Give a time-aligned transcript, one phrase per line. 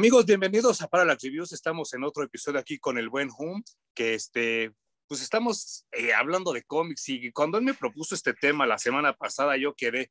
[0.00, 1.52] Amigos, bienvenidos a Parallax Reviews.
[1.52, 3.62] Estamos en otro episodio aquí con el buen Hum,
[3.92, 4.72] que este,
[5.06, 9.12] pues estamos eh, hablando de cómics y cuando él me propuso este tema la semana
[9.12, 10.10] pasada yo quedé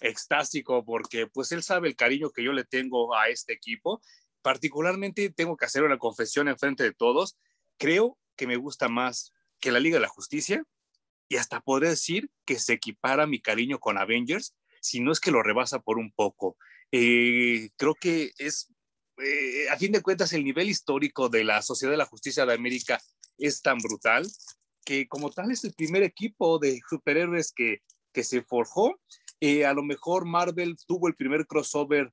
[0.00, 4.00] extático porque pues él sabe el cariño que yo le tengo a este equipo.
[4.40, 7.36] Particularmente tengo que hacer una confesión en frente de todos.
[7.76, 10.62] Creo que me gusta más que la Liga de la Justicia
[11.28, 15.32] y hasta podría decir que se equipara mi cariño con Avengers, si no es que
[15.32, 16.56] lo rebasa por un poco.
[16.92, 18.68] Eh, creo que es
[19.18, 22.54] eh, a fin de cuentas, el nivel histórico de la Sociedad de la Justicia de
[22.54, 23.00] América
[23.38, 24.26] es tan brutal
[24.84, 27.82] que como tal es el primer equipo de superhéroes que,
[28.12, 29.00] que se forjó.
[29.40, 32.12] Eh, a lo mejor Marvel tuvo el primer crossover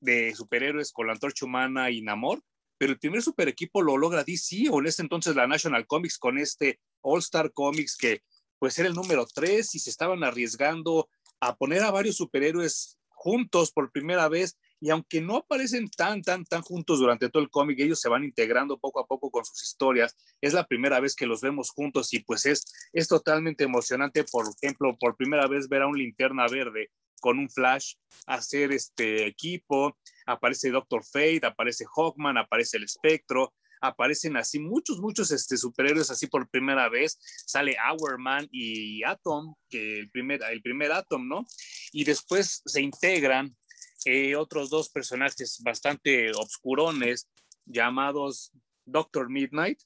[0.00, 2.42] de superhéroes con la Antorcha Humana y Namor,
[2.78, 6.18] pero el primer super equipo lo logra DC o en ese entonces la National Comics
[6.18, 8.22] con este All Star Comics que
[8.58, 11.08] pues era el número 3 y se estaban arriesgando
[11.40, 16.44] a poner a varios superhéroes juntos por primera vez y aunque no aparecen tan, tan,
[16.44, 19.62] tan juntos durante todo el cómic, ellos se van integrando poco a poco con sus
[19.62, 20.16] historias.
[20.40, 24.46] Es la primera vez que los vemos juntos y pues es, es totalmente emocionante, por
[24.62, 27.94] ejemplo, por primera vez ver a un linterna verde con un flash
[28.26, 29.96] hacer este equipo,
[30.26, 36.26] aparece Doctor Fate, aparece Hawkman, aparece el espectro, aparecen así muchos, muchos este, superhéroes así
[36.26, 37.18] por primera vez.
[37.46, 41.46] Sale Hourman y Atom, que el primer, el primer Atom, ¿no?
[41.92, 43.56] Y después se integran
[44.04, 47.28] eh, otros dos personajes bastante obscurones
[47.64, 48.52] llamados
[48.84, 49.80] Doctor Midnight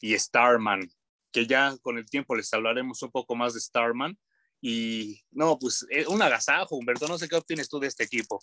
[0.00, 0.90] y Starman,
[1.32, 4.18] que ya con el tiempo les hablaremos un poco más de Starman.
[4.62, 8.38] Y no, pues eh, un agasajo, Humberto, no sé qué opinas tú de este equipo.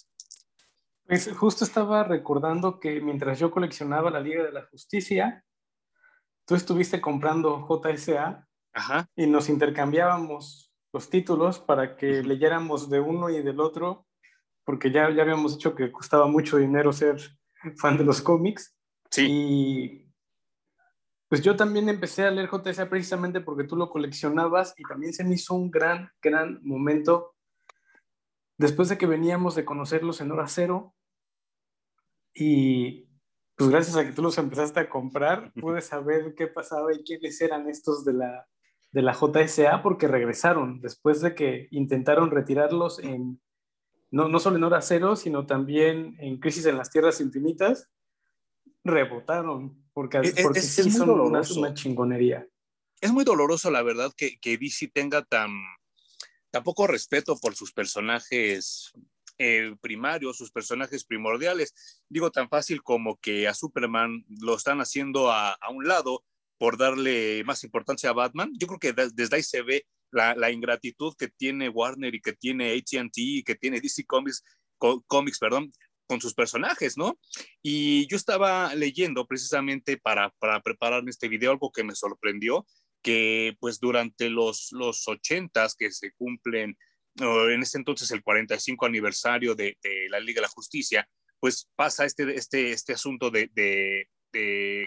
[1.06, 5.46] Pues justo estaba recordando que mientras yo coleccionaba la Liga de la Justicia,
[6.46, 8.48] tú estuviste comprando JSA
[9.16, 10.67] y nos intercambiábamos
[10.98, 14.08] los títulos para que leyéramos de uno y del otro
[14.66, 17.18] porque ya, ya habíamos dicho que costaba mucho dinero ser
[17.78, 18.76] fan de los cómics.
[19.12, 19.28] Sí.
[19.30, 20.14] Y
[21.30, 25.24] pues yo también empecé a leer JSA precisamente porque tú lo coleccionabas y también se
[25.24, 27.36] me hizo un gran, gran momento
[28.58, 30.96] después de que veníamos de conocerlos en hora cero
[32.34, 33.08] y
[33.56, 37.40] pues gracias a que tú los empezaste a comprar, pude saber qué pasaba y quiénes
[37.40, 38.48] eran estos de la,
[38.92, 43.40] de la JSA porque regresaron después de que intentaron retirarlos en
[44.10, 47.90] no, no solo en Hora Cero, sino también en Crisis en las Tierras Infinitas,
[48.84, 51.44] rebotaron, porque, e, e, porque es, sí son una,
[51.74, 52.48] chingonería.
[53.02, 55.52] Es muy doloroso, la verdad, que, que DC tenga tan,
[56.52, 58.94] tan poco respeto por sus personajes
[59.38, 62.04] eh, primarios, sus personajes primordiales.
[62.08, 66.24] Digo, tan fácil como que a Superman lo están haciendo a, a un lado
[66.58, 68.52] por darle más importancia a Batman.
[68.60, 72.74] Yo creo que desde ahí se ve la, ingratitud que tiene Warner y que tiene
[72.74, 74.44] ATT y que tiene DC Comics,
[74.78, 75.72] Comics perdón,
[76.08, 77.20] con sus personajes, ¿no?
[77.62, 82.66] Y yo estaba leyendo precisamente para, para prepararme este video algo que me sorprendió,
[83.04, 86.78] que pues durante los, los 80 que se cumplen,
[87.20, 91.08] en ese entonces el 45 aniversario de, de, la Liga de la Justicia,
[91.40, 94.08] pues pasa este, este, este asunto de, de,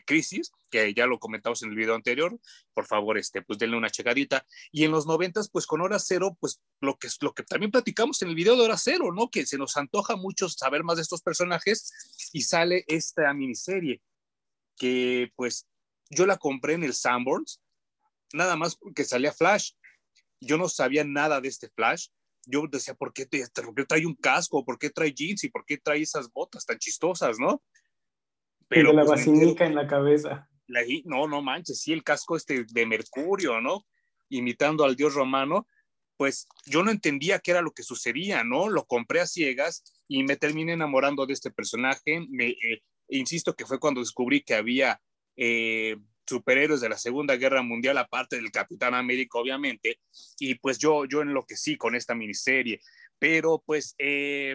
[0.07, 2.39] crisis, que ya lo comentamos en el video anterior,
[2.75, 4.47] por favor, este, pues denle una checadita.
[4.71, 8.23] Y en los noventas, pues con Hora Cero, pues lo que, lo que también platicamos
[8.23, 9.31] en el video de Hora Cero, ¿no?
[9.31, 11.93] Que se nos antoja mucho saber más de estos personajes
[12.33, 14.01] y sale esta miniserie
[14.77, 15.67] que pues
[16.09, 17.61] yo la compré en el Sanborns,
[18.33, 19.73] nada más porque salía Flash.
[20.41, 22.09] Yo no sabía nada de este Flash.
[22.47, 24.65] Yo decía, ¿por qué, te, ¿por qué trae un casco?
[24.65, 25.45] ¿Por qué trae jeans?
[25.45, 27.63] ¿Y por qué trae esas botas tan chistosas, no?
[28.71, 30.49] Pero, la pues, en la cabeza.
[31.05, 33.85] no, no manches, sí, el casco este de Mercurio, ¿no?
[34.29, 35.67] Imitando al dios romano,
[36.17, 38.69] pues yo no entendía qué era lo que sucedía, ¿no?
[38.69, 42.21] Lo compré a ciegas y me terminé enamorando de este personaje.
[42.29, 45.01] Me, eh, insisto que fue cuando descubrí que había
[45.37, 49.99] eh, superhéroes de la Segunda Guerra Mundial, aparte del Capitán América, obviamente,
[50.39, 52.81] y pues yo, yo enloquecí con esta miniserie.
[53.19, 54.55] Pero pues eh,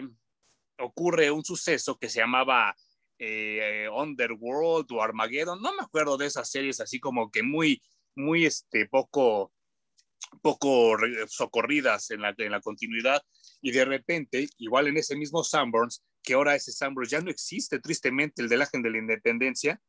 [0.78, 2.74] ocurre un suceso que se llamaba
[3.18, 7.82] eh, Underworld o Armageddon, no me acuerdo de esas series así como que muy,
[8.14, 9.52] muy este, poco,
[10.42, 10.96] poco
[11.28, 13.22] socorridas en la, en la continuidad
[13.60, 17.78] y de repente, igual en ese mismo Sanborns, que ahora ese Sanborns ya no existe,
[17.78, 19.80] tristemente, el del Ángel de la Independencia,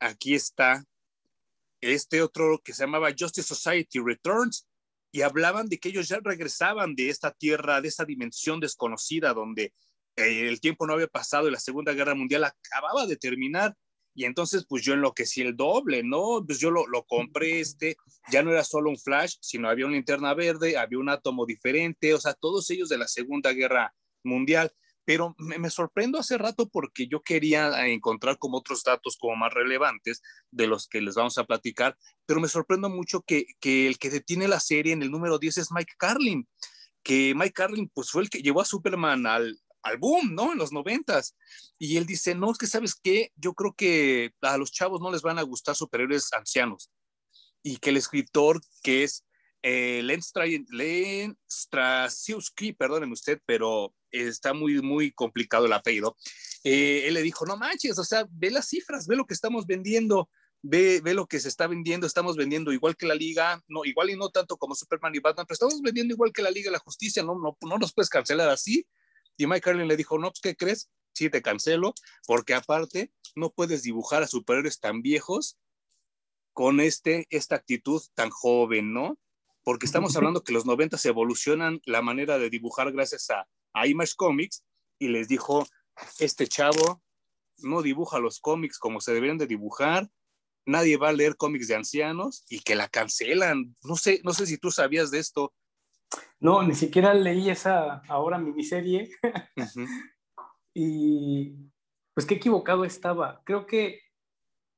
[0.00, 0.84] aquí está
[1.80, 4.66] este otro que se llamaba Justice Society Returns,
[5.12, 9.64] y hablaban de que ellos ya regresaban de esta tierra, de esa dimensión desconocida donde
[9.64, 9.72] eh,
[10.16, 13.74] el tiempo no había pasado y la Segunda Guerra Mundial acababa de terminar.
[14.14, 16.44] Y entonces, pues yo enloquecí el doble, ¿no?
[16.46, 17.96] Pues yo lo, lo compré, este,
[18.30, 22.12] ya no era solo un flash, sino había una linterna verde, había un átomo diferente,
[22.12, 24.70] o sea, todos ellos de la Segunda Guerra Mundial.
[25.04, 30.22] pero me, sorprendo hace rato porque yo quería encontrar como otros datos como más relevantes
[30.50, 34.10] de los que les vamos a platicar, pero me sorprendo mucho que, que el que
[34.10, 36.46] detiene la serie en el número 10 es Mike Carlin,
[37.02, 40.52] que Mike Carlin pues fue el que llevó a Superman al, al boom, ¿no?
[40.52, 41.36] En los noventas.
[41.78, 45.10] Y él dice, no, es que sabes qué, yo creo que a los chavos no
[45.10, 46.90] les van a gustar superhéroes ancianos.
[47.62, 49.24] Y que el escritor que es
[49.62, 56.16] eh, Len, Strasiewski, perdónenme usted, pero está muy, muy complicado el apellido.
[56.64, 59.66] Eh, él le dijo, no manches, o sea, ve las cifras, ve lo que estamos
[59.66, 60.28] vendiendo,
[60.62, 64.10] ve, ve lo que se está vendiendo, estamos vendiendo igual que la liga, no, igual
[64.10, 66.72] y no tanto como Superman y Batman, pero estamos vendiendo igual que la liga de
[66.72, 68.86] la justicia, no, no, no nos puedes cancelar así.
[69.36, 70.90] Y Mike Carlin le dijo, no, pues, ¿qué crees?
[71.14, 71.94] Sí, te cancelo,
[72.26, 75.58] porque aparte no puedes dibujar a superhéroes tan viejos
[76.52, 79.18] con este, esta actitud tan joven, ¿no?
[79.64, 83.86] porque estamos hablando que los 90 se evolucionan la manera de dibujar gracias a, a
[83.86, 84.64] Image Comics
[84.98, 85.66] y les dijo,
[86.18, 87.02] este chavo
[87.58, 90.10] no dibuja los cómics como se deberían de dibujar,
[90.66, 93.76] nadie va a leer cómics de ancianos y que la cancelan.
[93.82, 95.54] No sé, no sé si tú sabías de esto.
[96.40, 99.10] No, ni siquiera leí esa ahora miniserie.
[100.74, 101.54] y
[102.14, 103.42] pues qué equivocado estaba.
[103.44, 104.00] Creo que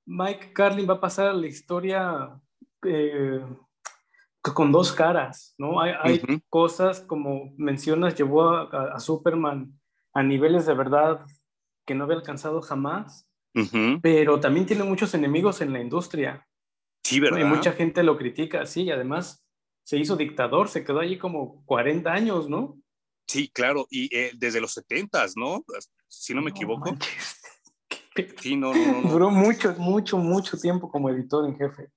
[0.07, 2.41] Mike Carlin va a pasar a la historia
[2.87, 3.41] eh,
[4.43, 5.81] con dos caras, ¿no?
[5.81, 6.21] Hay,
[6.51, 9.73] cosas, como mencionas, llevó a, Superman
[10.13, 11.25] a niveles de verdad
[11.87, 13.27] que no había alcanzado jamás,
[14.03, 16.47] pero también tiene muchos enemigos en la industria.
[17.03, 17.41] Sí, ¿verdad?
[17.41, 19.44] Y mucha gente lo critica, sí, y además
[19.85, 22.81] se hizo dictador, se quedó allí como 40 años, ¿no?
[23.27, 25.65] Sí, claro, y eh, desde los 70, ¿no?
[26.09, 26.91] Si no me equivoco.
[28.41, 31.89] Sí, no, no, no, Duró mucho, mucho, mucho tiempo como editor en jefe.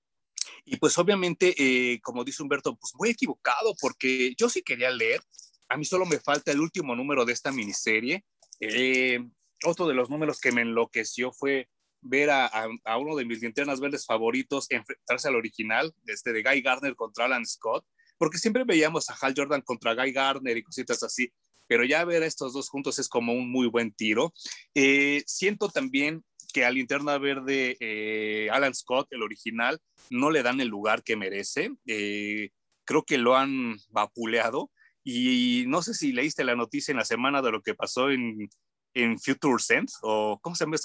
[0.66, 5.22] Y pues obviamente, eh, como dice Humberto, pues muy equivocado porque yo sí quería leer.
[5.70, 8.26] A mí solo me falta el último número de esta miniserie.
[8.60, 9.20] Eh,
[9.64, 11.70] otro de los números que me enloqueció fue
[12.02, 12.68] ver a,
[13.00, 17.46] uno de mis linternas verdes favoritos enfrentarse al original, este de Guy Gardner contra Alan
[17.46, 17.86] Scott,
[18.18, 21.32] porque siempre veíamos a Hal Jordan contra Guy Gardner y cositas así,
[21.68, 24.34] pero ya ver a estos dos juntos es como un muy buen tiro.
[24.74, 26.24] Eh, siento también
[26.54, 29.80] que a Linterna Verde, eh, Alan Scott, el original,
[30.10, 31.72] no le dan el lugar que merece.
[31.86, 32.52] Eh,
[32.86, 34.72] creo que lo han vapuleado.
[35.04, 38.50] Y no sé si leíste la noticia en la semana de lo que pasó en,
[38.94, 40.78] en Future Sense, o ¿cómo se llama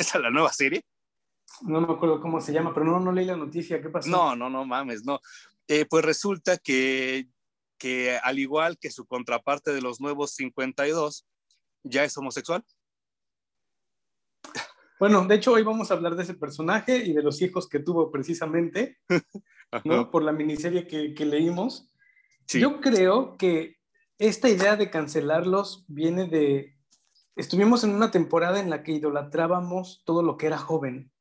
[0.00, 0.84] esa, esa la nueva serie?
[1.62, 3.80] No me acuerdo cómo se llama, pero no, no leí la noticia.
[3.80, 4.08] ¿Qué pasó?
[4.08, 5.20] No, no, no mames, no.
[5.68, 7.28] Eh, pues resulta que,
[7.78, 11.26] que al igual que su contraparte de los nuevos 52,
[11.84, 12.64] ya es homosexual.
[14.98, 17.78] Bueno, de hecho hoy vamos a hablar de ese personaje y de los hijos que
[17.78, 18.98] tuvo precisamente,
[19.84, 20.10] ¿no?
[20.10, 21.90] Por la miniserie que, que leímos.
[22.48, 23.78] Yo creo que
[24.18, 26.76] esta idea de cancelarlos viene de...
[27.36, 31.12] Estuvimos en una temporada en la que idolatrábamos todo lo que era joven.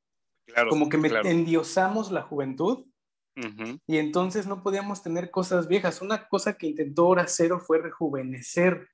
[0.45, 2.85] Claro, Como que endiosamos la juventud
[3.87, 6.01] y entonces no podíamos tener cosas viejas.
[6.01, 8.89] Una cosa que intentó Hora Cero fue rejuvenecer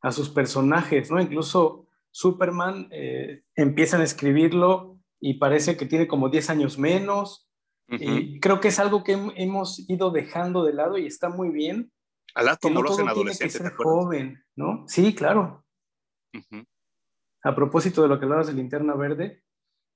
[0.00, 1.20] a sus personajes, ¿no?
[1.20, 7.48] Incluso Superman, eh, empiezan a escribirlo y parece que tiene como 10 años menos.
[7.88, 11.92] Y creo que es algo que hemos ido dejando de lado y está muy bien.
[12.34, 13.58] Al como no lo hacen adolescentes.
[13.58, 14.86] Tiene que ser joven, ¿no?
[14.88, 15.61] Sí, claro.
[17.44, 19.42] A propósito de lo que hablabas de linterna verde,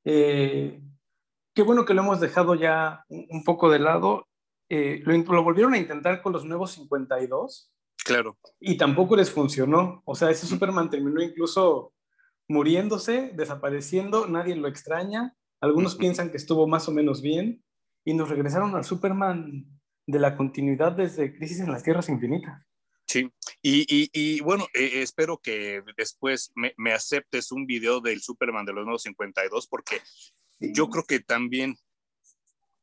[0.05, 0.81] eh,
[1.55, 4.29] qué bueno que lo hemos dejado ya un, poco de lado.
[4.69, 7.73] Eh, lo, lo, volvieron a intentar con los nuevos 52.
[8.05, 8.37] Claro.
[8.61, 10.03] Y tampoco les funcionó.
[10.05, 11.93] O sea, ese Superman terminó incluso
[12.49, 17.65] muriéndose, desapareciendo, nadie lo extraña, algunos piensan que estuvo más o menos bien
[18.05, 19.67] y nos regresaron al Superman
[20.07, 22.66] de la continuidad desde Crisis en las Tierras Infinitas.
[23.07, 23.31] Sí,
[23.63, 28.73] y, y, bueno, eh, espero que después me, me, aceptes un video del Superman de
[28.73, 30.03] los nuevos 52 porque
[30.59, 31.77] yo creo que también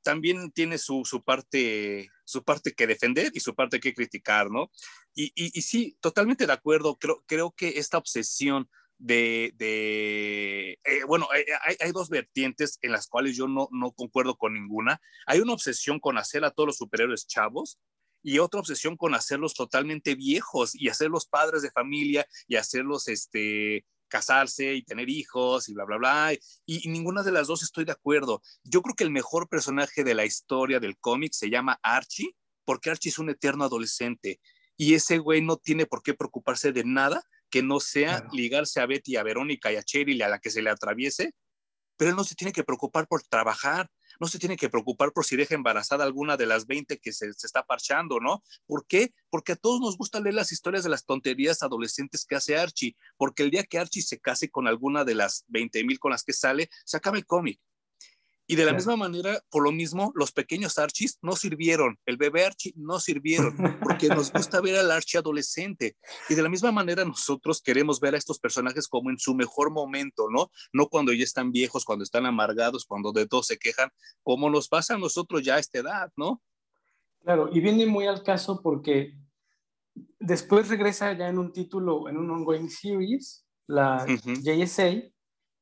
[0.03, 4.70] también tiene su, su, parte, su parte que defender y su parte que criticar, ¿no?
[5.15, 6.98] Y, y, y sí, totalmente de acuerdo.
[6.98, 11.44] Creo, creo que esta obsesión de, de eh, bueno, hay,
[11.80, 15.01] hay, dos vertientes en las cuales yo no, no concuerdo con ninguna.
[15.25, 17.80] Hay una obsesión con hacer a todos los superhéroes chavos
[18.24, 23.86] y otra obsesión con hacerlos totalmente viejos y hacerlos padres de familia y hacerlos este,
[24.08, 26.34] casarse y tener hijos y bla, bla, bla.
[26.34, 28.42] Y, y, ninguna de las dos estoy de acuerdo.
[28.63, 32.89] Yo creo que el mejor personaje de la historia del cómic se llama Archie, porque
[32.89, 34.39] Archie es un eterno adolescente
[34.77, 38.86] y ese güey no tiene por qué preocuparse de nada que no sea ligarse a
[38.86, 41.36] Betty, a Verónica y a Cheryl, a la que se le atraviese,
[41.98, 43.89] pero él no se tiene que preocupar por trabajar.
[44.20, 47.29] No se tiene que preocupar por si deja embarazada alguna de las 20 que se,
[47.29, 48.43] está parchando, ¿no?
[48.65, 49.13] ¿Por qué?
[49.29, 52.96] Porque a todos nos gusta leer las historias de las tonterías adolescentes que hace Archie,
[53.17, 56.24] porque el día que Archie se case con alguna de las 20 mil con las
[56.24, 57.60] que sale, se acaba el cómic.
[58.53, 62.45] Y de la misma manera, por lo mismo, los pequeños Archies no sirvieron, el bebé
[62.45, 65.98] Archie no sirvieron, porque nos gusta ver al Archie adolescente.
[66.29, 69.72] Y de la misma manera, nosotros queremos ver a estos personajes como en su mejor
[69.72, 70.51] momento, ¿no?
[70.72, 73.89] No cuando ya están viejos, cuando están amargados, cuando de todo se quejan,
[74.22, 76.39] como nos pasa a nosotros ya a esta edad, ¿no?
[77.22, 79.17] Claro, y viene muy al caso porque
[80.19, 85.12] después regresa ya en un título, en un ongoing series, la JSA,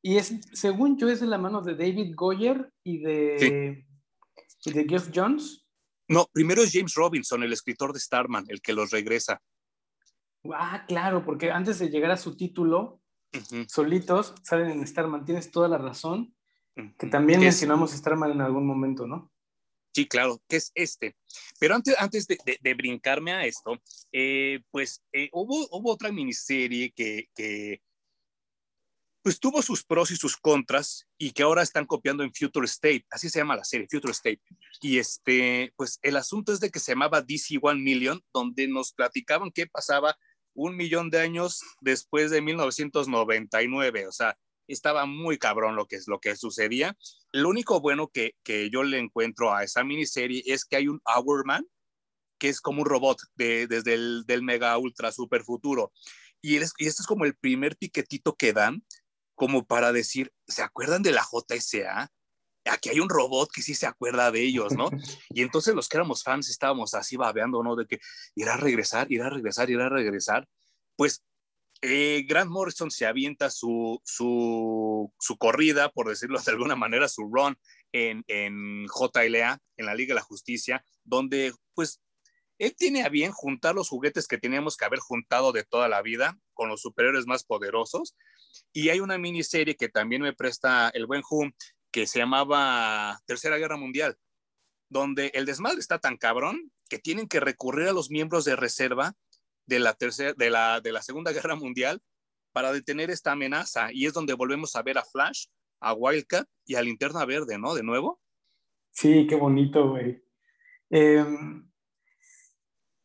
[0.02, 3.86] y es, según yo, es de la mano de David Goyer y de,
[4.66, 5.66] y de Jeff Jones.
[6.08, 9.42] No, primero es James Robinson, el escritor de Starman, el que los regresa.
[10.54, 13.02] Ah, claro, porque antes de llegar a su título,
[13.68, 15.24] solitos salen en Starman.
[15.24, 16.36] Tienes toda la razón.
[16.98, 19.32] Que también mencionamos Starman en algún momento, ¿no?
[19.94, 21.16] Sí, claro, que es este.
[21.60, 23.78] Pero antes, antes de, de, brincarme a esto,
[24.12, 27.82] eh, pues eh, hubo, hubo otra miniserie que, que
[29.24, 33.06] pues tuvo sus pros y sus contras y que ahora están copiando en Future State,
[33.12, 34.42] así se llama la serie, Future State.
[34.82, 38.94] Y este, pues el asunto es de que se llamaba DC One Million, donde nos
[38.94, 40.18] platicaban qué pasaba
[40.54, 44.38] un millón de años después de 1999, o sea,
[44.68, 46.98] estaba muy cabrón lo que lo que sucedía.
[47.32, 51.02] Lo único bueno que, que yo le encuentro a esa miniserie es que hay un
[51.06, 51.68] Hourman,
[52.40, 55.92] que es como un robot de, desde el del mega ultra super futuro.
[56.42, 58.84] Y, y esto es como el primer piquetito que dan
[59.42, 62.12] como para decir, ¿se acuerdan de la JSA?
[62.66, 64.92] Aquí hay un robot que sí se acuerda de ellos, ¿no?
[65.32, 67.76] Y entonces los que éramos fans estábamos así babeando, ¿no?
[67.76, 67.98] De que
[68.36, 70.48] irá a regresar, irá a regresar, irá a regresar.
[70.96, 71.24] Pues
[71.82, 77.24] eh, Grant Morrison se avienta su, su, su, corrida, por decirlo de alguna manera, su
[77.24, 77.58] run
[77.94, 82.00] en, en JLA, en la Liga de la Justicia, donde pues
[82.60, 86.04] él tiene a bien juntar los juguetes que teníamos que haber juntado de toda la
[86.04, 88.16] vida con los superiores más poderosos
[88.74, 91.52] y hay una miniserie que también me presta el buen Hum,
[91.92, 94.18] que se llamaba Tercera Guerra Mundial,
[94.90, 99.14] donde el desmadre está tan cabrón que tienen que recurrir a los miembros de reserva
[99.66, 102.02] de la, tercera, de la, de la Segunda Guerra Mundial
[102.52, 103.90] para detener esta amenaza.
[103.92, 105.46] Y es donde volvemos a ver a Flash,
[105.80, 107.74] a Wildcat y a Linterna Verde, ¿no?
[107.74, 108.20] De nuevo.
[108.92, 110.22] Sí, qué bonito, güey.
[110.90, 111.70] Em,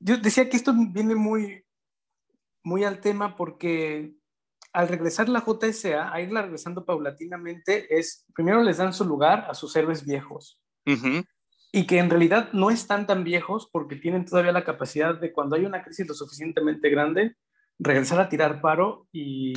[0.01, 1.65] yo decía que esto viene muy,
[2.65, 4.13] muy al tema porque
[4.77, 9.55] al regresar la JSA, a irla regresando paulatinamente, es primero les dan su lugar a
[9.55, 10.61] sus héroes viejos.
[11.73, 15.57] Y que en realidad no están tan viejos porque tienen todavía la capacidad de cuando
[15.57, 17.37] hay una crisis lo suficientemente grande,
[17.79, 19.55] regresar a tirar paro y,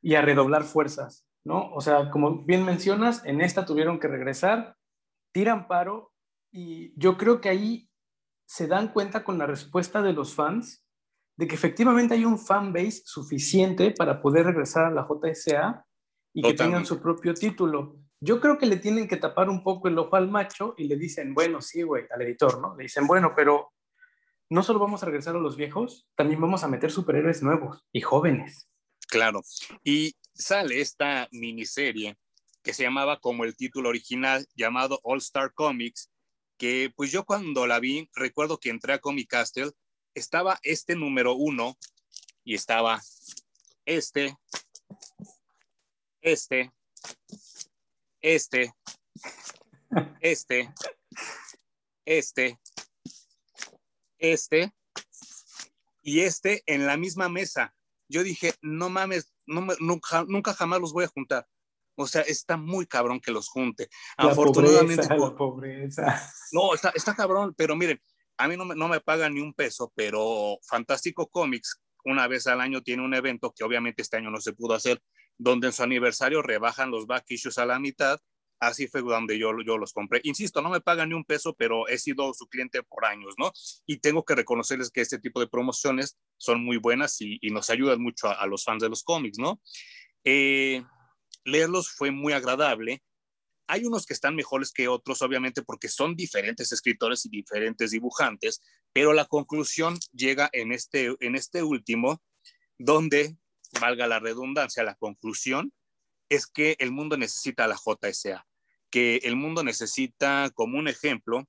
[0.00, 1.70] y a redoblar fuerzas, ¿no?
[1.74, 4.74] O sea, como bien mencionas, en esta tuvieron que regresar,
[5.32, 6.12] tiran paro
[6.50, 7.90] y yo creo que ahí
[8.46, 10.83] se dan cuenta con la respuesta de los fans
[11.36, 15.84] de que efectivamente hay un fanbase suficiente para poder regresar a la JSA
[16.32, 17.98] y que tengan su propio título.
[18.20, 20.96] Yo creo que le tienen que tapar un poco el ojo al macho y le
[20.96, 22.76] dicen, bueno, sí, güey, al editor, ¿no?
[22.76, 23.72] Le dicen, bueno, pero
[24.50, 28.00] no solo vamos a regresar a los viejos, también vamos a meter superhéroes nuevos y
[28.00, 28.68] jóvenes.
[29.08, 29.42] Claro.
[29.82, 32.16] Y sale esta miniserie
[32.62, 36.10] que se llamaba como el título original, llamado All Star Comics,
[36.56, 39.72] que pues yo cuando la vi, recuerdo que entré a Comic Castle
[40.14, 41.76] estaba este número uno
[42.44, 43.00] y estaba
[43.84, 44.36] este,
[46.20, 46.72] este,
[48.20, 48.74] este,
[50.20, 50.72] este,
[52.04, 52.58] este,
[54.18, 54.72] este
[56.02, 57.74] y este en la misma mesa.
[58.08, 61.48] Yo dije, no mames, nunca, nunca jamás los voy a juntar.
[61.96, 63.88] O sea, está muy cabrón que los junte.
[64.16, 65.08] Afortunadamente.
[65.08, 66.30] la pobreza.
[66.52, 68.00] No, está, está cabrón, pero miren,
[68.36, 72.60] a mí no me, no pagan ni un peso, pero Fantástico Comics una vez al
[72.60, 75.02] año tiene un evento que obviamente este año no se pudo hacer,
[75.38, 78.18] donde en su aniversario rebajan los back issues a la mitad.
[78.60, 80.20] Así fue donde yo, yo los compré.
[80.22, 83.52] Insisto, no me pagan ni un peso, pero he sido su cliente por años, ¿no?
[83.84, 88.00] Y tengo que reconocerles que este tipo de promociones son muy buenas y, nos ayudan
[88.00, 89.60] mucho a, a, los fans de los cómics, ¿no?
[90.24, 90.82] Eh,
[91.44, 93.02] leerlos fue muy agradable
[93.66, 98.62] hay unos que están mejores que otros, obviamente, porque son diferentes escritores y diferentes dibujantes,
[98.92, 102.22] pero la conclusión llega en este, en este último,
[102.78, 103.36] donde,
[103.80, 105.72] valga la redundancia, la conclusión
[106.28, 108.46] es que el mundo necesita la JSA,
[108.90, 111.48] que el mundo necesita como un ejemplo,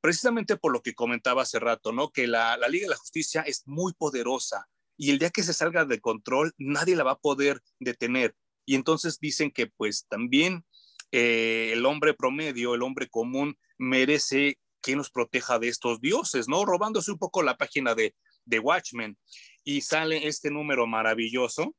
[0.00, 2.10] precisamente por lo que comentaba hace rato, ¿no?
[2.10, 4.66] Que la, la Liga de la Justicia es muy poderosa
[4.96, 8.34] y el día que se salga de control, nadie la va a poder detener.
[8.64, 10.64] Y entonces dicen que pues también
[11.12, 16.64] eh, el hombre promedio, el hombre común, merece que nos proteja de estos dioses, ¿no?
[16.64, 18.14] Robándose un poco la página de,
[18.46, 19.16] de Watchmen.
[19.62, 21.76] Y sale este número maravilloso,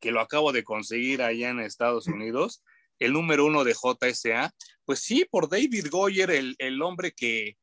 [0.00, 2.62] que lo acabo de conseguir allá en Estados Unidos,
[2.98, 4.52] el número uno de JSA,
[4.84, 7.56] pues sí, por David Goyer, el, el hombre que,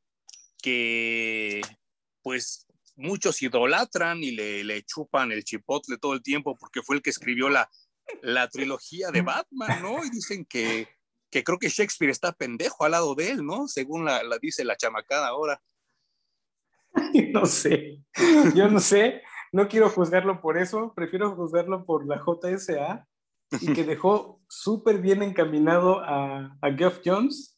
[0.61, 1.61] que,
[2.21, 7.01] pues, muchos idolatran y le, le, chupan el chipotle todo el tiempo porque fue el
[7.01, 7.69] que escribió la,
[8.21, 10.03] la trilogía de Batman, ¿no?
[10.03, 10.87] Y dicen que,
[11.29, 13.67] que creo que Shakespeare está pendejo al lado de él, ¿no?
[13.67, 15.61] Según la, la dice la chamacada ahora.
[17.33, 18.03] No sé,
[18.53, 19.21] yo no sé,
[19.53, 23.07] no quiero juzgarlo por eso, prefiero juzgarlo por la JSA
[23.59, 27.57] y que dejó súper bien encaminado a, a Geoff Jones.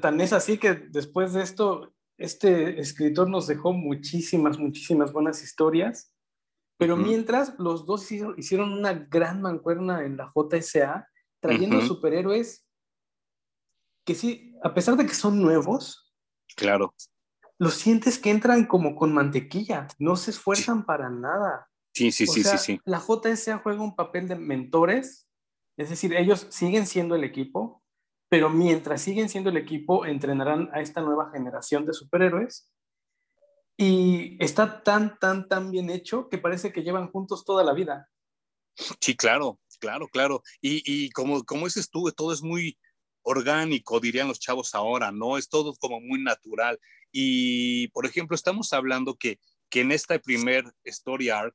[0.00, 6.14] Tan es así que después de esto, este escritor nos dejó muchísimas, muchísimas buenas historias.
[6.78, 11.08] Pero mientras, los dos hicieron una gran mancuerna en la JSA,
[11.40, 12.64] trayendo superhéroes
[14.04, 16.14] que sí, a pesar de que son nuevos,
[16.56, 16.94] claro.
[17.58, 21.68] Los sientes que entran como con mantequilla, no se esfuerzan para nada.
[21.92, 22.80] Sí, sí, sí, sí, sí.
[22.84, 25.28] La JSA juega un papel de mentores,
[25.76, 27.82] es decir, ellos siguen siendo el equipo,
[28.30, 32.72] pero mientras siguen siendo el equipo, entrenarán a esta nueva generación de superhéroes.
[33.80, 38.10] Y está tan, tan, tan bien hecho que parece que llevan juntos toda la vida.
[39.00, 40.42] Sí, claro, claro, claro.
[40.60, 42.76] Y, como, como dices tú, todo es muy
[43.22, 45.38] orgánico, dirían los chavos ahora, ¿no?
[45.38, 46.80] Es todo como muy natural.
[47.12, 49.38] Y, por ejemplo, estamos hablando que,
[49.70, 51.54] que en esta primer story arc,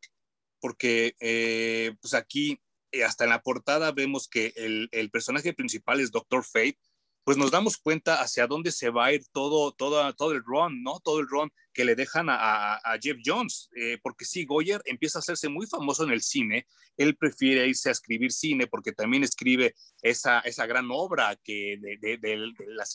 [0.61, 2.57] porque eh, pues aquí,
[2.93, 6.79] eh, hasta en la portada vemos que el, el, personaje principal es Doctor Fate,
[7.23, 10.83] pues nos damos cuenta hacia dónde se va a ir todo, todo, todo el run,
[10.83, 10.99] ¿no?
[10.99, 15.19] Todo el run que le dejan a, a, Jeff Jones, eh, porque sí, Goyer empieza
[15.19, 19.23] a hacerse muy famoso en el cine, él prefiere irse a escribir cine porque también
[19.23, 22.85] escribe esa, esa gran obra que de, de, de, de la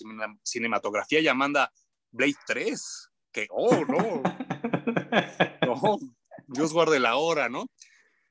[0.44, 1.72] cinematografía llamada
[2.10, 4.22] Blade 3, que, oh, no,
[5.66, 5.98] no,
[6.46, 7.66] Dios guarde la hora, ¿no?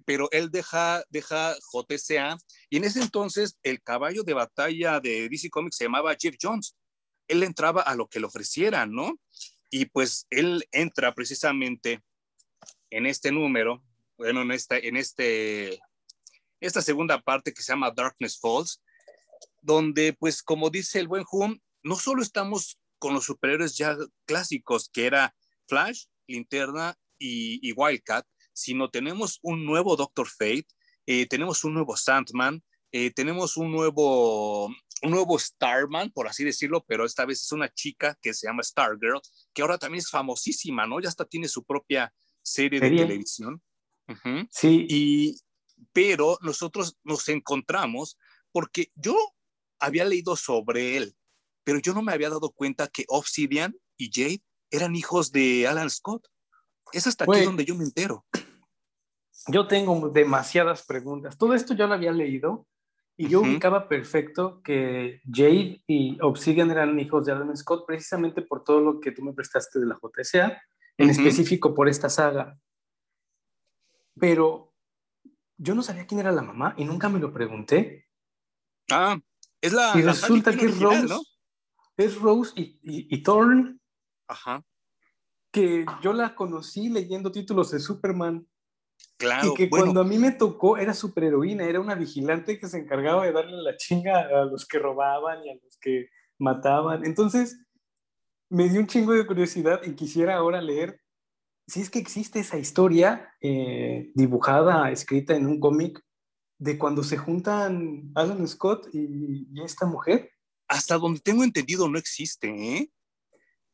[0.07, 2.37] Pero él deja, deja JCA
[2.69, 6.77] y en ese entonces el caballo de batalla de DC Comics se llamaba Jeff Jones.
[7.27, 9.19] Él entraba a lo que le ofrecieran, ¿no?
[9.69, 12.01] Y pues él entra precisamente
[12.89, 13.83] en este número,
[14.17, 15.77] bueno, en esta, en este,
[16.61, 18.81] esta segunda parte que se llama Darkness Falls,
[19.61, 24.87] donde pues como dice el buen Hume, no solo estamos con los superhéroes ya clásicos,
[24.87, 25.35] que era
[25.67, 28.25] Flash, Linterna y Wildcat,
[28.57, 30.67] sino tenemos un nuevo Doctor Fate,
[31.05, 36.83] eh, tenemos un nuevo Sandman, eh, tenemos un nuevo, un nuevo Starman, por así decirlo,
[36.87, 39.21] pero esta vez es una chica que se llama Stargirl,
[39.53, 40.99] que ahora también es famosísima, ¿no?
[40.99, 43.61] Ya hasta tiene su propia serie de televisión.
[44.07, 44.47] Uh -huh.
[44.49, 44.87] Sí.
[44.89, 45.39] Y,
[45.93, 48.17] pero nosotros nos encontramos
[48.51, 49.15] porque yo
[49.79, 51.15] había leído sobre él,
[51.63, 54.41] pero yo no me había dado cuenta que Obsidian y Jade
[54.71, 56.27] eran hijos de Alan Scott.
[56.93, 58.25] Es hasta aquí donde yo me entero.
[59.47, 61.37] Yo tengo demasiadas preguntas.
[61.37, 62.67] Todo esto yo lo había leído
[63.15, 63.51] y yo uh -huh.
[63.51, 68.99] ubicaba perfecto que Jade y Obsidian eran hijos de Alan Scott precisamente por todo lo
[68.99, 70.61] que tú me prestaste de la JSA,
[70.97, 71.11] en uh -huh.
[71.11, 72.57] específico por esta saga.
[74.19, 74.73] Pero
[75.57, 78.05] yo no sabía quién era la mamá y nunca me lo pregunté.
[78.91, 79.17] Ah,
[79.61, 79.93] es la.
[79.95, 81.07] Y la resulta que es Rose.
[81.07, 81.21] ¿no?
[81.97, 83.81] es Rose y, y, y Thorn.
[84.27, 84.63] Ajá.
[85.51, 88.47] Que yo la conocí leyendo títulos de Superman.
[89.17, 89.51] Claro.
[89.51, 89.85] Y que bueno.
[89.85, 93.61] cuando a mí me tocó era superheroína, era una vigilante que se encargaba de darle
[93.61, 97.05] la chinga a los que robaban y a los que mataban.
[97.05, 97.59] Entonces,
[98.49, 101.01] me dio un chingo de curiosidad y quisiera ahora leer
[101.67, 106.01] si es que existe esa historia eh, dibujada, escrita en un cómic
[106.59, 110.31] de cuando se juntan Alan Scott y, y esta mujer
[110.67, 112.91] hasta donde tengo entendido no existe, ¿eh?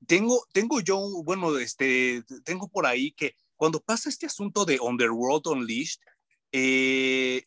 [0.06, 5.48] Tengo, tengo yo, bueno, este, tengo por ahí que cuando pasa este asunto de Underworld
[5.48, 6.02] Unleashed,
[6.52, 7.46] eh,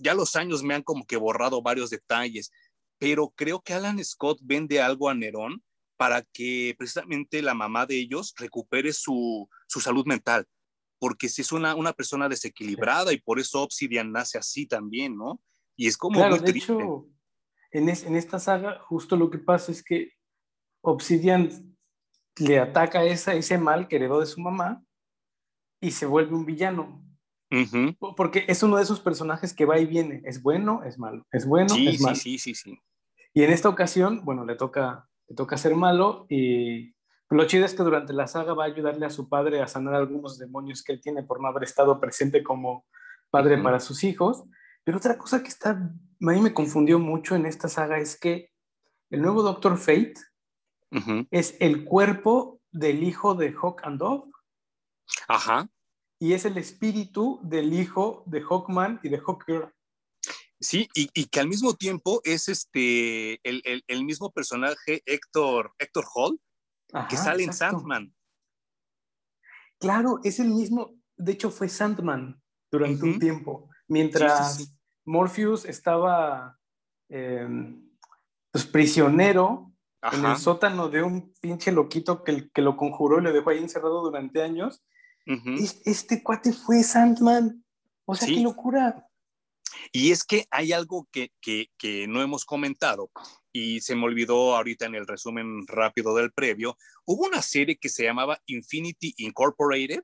[0.00, 2.50] ya los años me han como que borrado varios detalles,
[2.98, 5.62] pero creo que Alan Scott vende algo a Nerón
[5.96, 10.46] para que precisamente la mamá de ellos recupere su, su salud mental,
[10.98, 15.40] porque si es una, una persona desequilibrada y por eso Obsidian nace así también, ¿no?
[15.76, 16.72] Y es como claro, muy de triste.
[16.72, 17.06] Hecho,
[17.70, 20.12] en, es, en, esta saga justo lo que pasa es que
[20.82, 21.76] Obsidian
[22.36, 24.82] le ataca esa, ese mal que heredó de su mamá
[25.80, 27.02] y se vuelve un villano.
[27.50, 28.14] Uh -huh.
[28.16, 30.22] Porque es uno de esos personajes que va y viene.
[30.24, 31.26] Es bueno, es malo.
[31.32, 32.16] Es bueno, sí, es malo.
[32.16, 32.78] Sí, sí, sí, sí.
[33.34, 36.94] Y en esta ocasión, bueno, le toca, le toca ser malo y
[37.28, 39.94] lo chido es que durante la saga va a ayudarle a su padre a sanar
[39.94, 42.84] algunos demonios que él tiene por no haber estado presente como
[43.30, 43.62] padre uh -huh.
[43.62, 44.44] para sus hijos.
[44.84, 48.50] Pero otra cosa que está a mí me confundió mucho en esta saga es que
[49.10, 50.14] el nuevo Doctor Fate
[51.30, 54.29] es el cuerpo del hijo de Hawk and Dove.
[55.28, 55.68] Ajá.
[56.18, 59.72] Y es el espíritu del hijo de Hawkman y de Hawkgirl.
[60.60, 66.38] Sí, y, que al mismo tiempo es este el, mismo personaje Héctor, Héctor Hall
[67.08, 68.14] que sale en Sandman.
[69.78, 74.74] Claro, es el mismo, de hecho fue Sandman durante un tiempo, mientras
[75.06, 76.58] Morpheus estaba
[77.08, 77.88] em,
[78.50, 79.72] pues, prisionero
[80.12, 83.58] en el sótano de un pinche loquito que, que, lo conjuró y lo dejó ahí
[83.58, 84.82] encerrado durante años.
[85.84, 87.64] Este, cuate fue Sandman.
[88.04, 89.06] O sea, qué locura.
[89.92, 93.10] Y es que hay algo que, que, que, no hemos comentado
[93.52, 96.76] y se me olvidó ahorita en el resumen rápido del previo.
[97.04, 100.02] Hubo una serie que se llamaba Infinity Incorporated,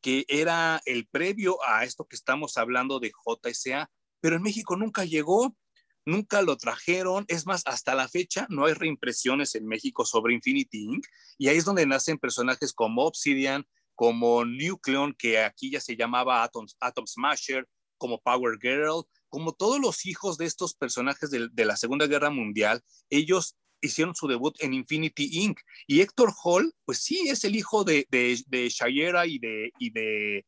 [0.00, 5.04] que era el previo a esto que estamos hablando de JSA, pero en México nunca
[5.04, 5.56] llegó,
[6.04, 7.24] nunca lo trajeron.
[7.28, 11.06] Es más, hasta la fecha no hay reimpresiones en México sobre Infinity Inc.
[11.36, 13.66] Y ahí es donde nacen personajes como Obsidian,
[13.98, 19.80] como Nucleon, que aquí ya se llamaba Atom, Atom Smasher, como Power Girl, como todos
[19.80, 22.80] los hijos de estos personajes de, la Segunda Guerra Mundial,
[23.10, 25.58] ellos hicieron su debut en Infinity Inc.
[25.88, 29.90] Y Héctor Hall, pues sí, es el hijo de, de, de Shayera y de, y,
[29.90, 30.46] de,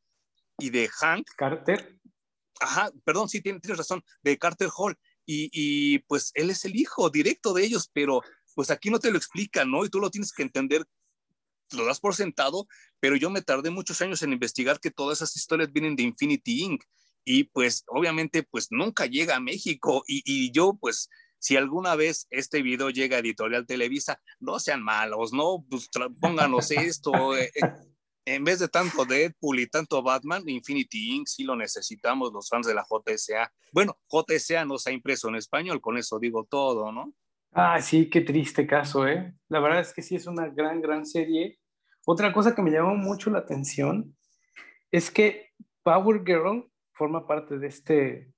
[0.60, 1.26] y de Hank.
[1.36, 1.98] Carter.
[2.60, 4.96] Ajá, perdón, sí, tienes, razón, de Carter Hall.
[5.26, 8.22] Y, y, pues él es el hijo directo de ellos, pero
[8.54, 9.84] pues aquí no te lo explican, ¿no?
[9.84, 10.84] Y tú lo tienes que entender,
[11.76, 12.66] lo das por sentado,
[13.00, 16.62] pero yo me tardé muchos años en investigar que todas esas historias vienen de Infinity
[16.62, 16.84] Inc
[17.24, 22.62] y pues obviamente pues nunca llega a México y, yo pues si alguna vez este
[22.62, 25.64] video llega a Editorial Televisa, no sean malos, ¿no?
[25.68, 25.88] Pues
[26.20, 27.36] pónganos esto.
[27.36, 27.72] Eh, eh,
[28.26, 31.26] en vez de tanto Deadpool y tanto Batman, Infinity Inc.
[31.26, 33.50] sí lo necesitamos los fans de la JSA.
[33.72, 37.14] Bueno, JSA nos ha impreso en español, con eso digo todo, ¿no?
[37.52, 39.34] Ah, sí, qué triste caso, ¿eh?
[39.48, 41.58] La verdad es que sí es una gran, gran serie.
[42.10, 44.16] Otra cosa que me llamó mucho la atención
[44.90, 45.50] es que
[45.84, 48.32] Power Girl forma parte de este,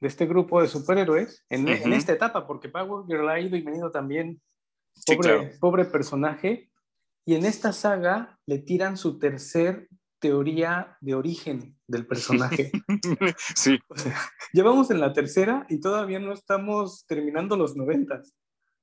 [0.00, 3.62] de este grupo de superhéroes en, en esta etapa, porque Power Girl ha ido y
[3.62, 4.42] venido también,
[5.06, 6.70] pobre, pobre personaje,
[7.24, 12.70] y en esta saga le tiran su tercer teoría de origen del personaje.
[13.56, 13.78] sí.
[14.52, 18.36] llevamos en la tercera y todavía no estamos terminando los noventas.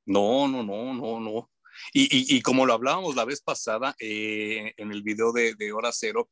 [0.08, 1.52] No, no, no, no, no.
[1.94, 6.30] Y, como lo hablábamos la vez pasada eh, en el video de, de Hora Cero,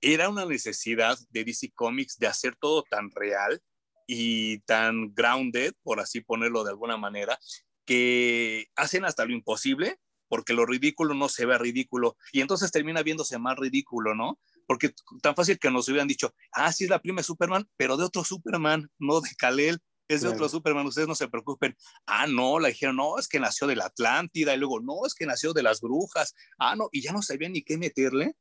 [0.00, 3.62] era una necesidad de DC Comics de hacer todo tan real
[4.06, 7.38] y tan grounded, por así ponerlo de alguna manera,
[7.86, 13.02] que hacen hasta lo imposible porque lo ridículo no se ve ridículo y entonces termina
[13.02, 14.40] viéndose más ridículo, ¿no?
[14.66, 17.96] Porque tan fácil que nos hubieran dicho, ah, sí es la prima de Superman, pero
[17.96, 19.78] de otro Superman, no de Kalel,
[20.08, 21.76] es de otro Superman, ustedes no se preocupen.
[22.06, 25.14] Ah, no, la dijeron, no, es que nació de la Atlántida y luego, no, es
[25.14, 26.34] que nació de las brujas.
[26.58, 28.34] Ah, no, y ya no sabían ni qué meterle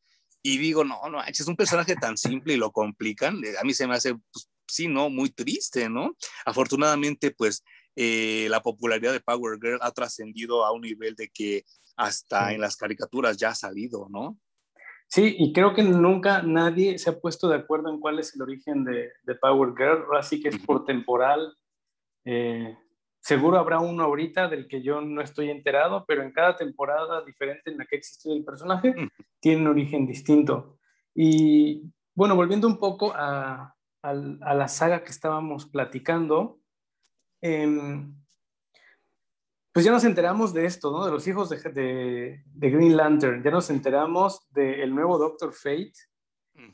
[0.46, 3.42] y digo, no, no, es un personaje tan simple y lo complican.
[3.60, 5.10] A mí se me hace, pues, sí, ¿no?
[5.10, 6.18] Muy triste, ¿no?
[6.46, 7.64] Afortunadamente, pues,
[7.96, 11.64] eh, la popularidad de Power Girl ha trascendido a un nivel de que
[11.96, 14.38] hasta en las caricaturas ya ha salido, ¿no?
[15.14, 18.42] Sí, y creo que nunca nadie se ha puesto de acuerdo en cuál es el
[18.42, 21.56] origen de, de Power Girl, así que es por temporal.
[22.26, 22.76] Eh,
[23.24, 27.72] Seguro habrá uno ahorita del que yo no estoy enterado, pero en cada temporada diferente
[27.72, 28.94] en la que existe el personaje
[29.40, 30.78] tiene un origen distinto.
[31.16, 36.60] Y bueno, volviendo un poco a, la saga que estábamos platicando,
[37.40, 38.14] em,
[39.74, 41.06] pues ya nos enteramos de esto, ¿no?
[41.06, 45.94] De los hijos de, Green Lantern, ya nos enteramos del nuevo Doctor Fate,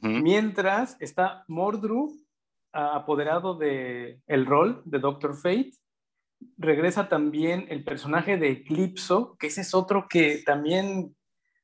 [0.02, 2.14] mientras está Mordru
[2.72, 5.72] apoderado del el rol de Doctor Fate
[6.58, 11.16] regresa también el personaje de Eclipso, que ese es otro que también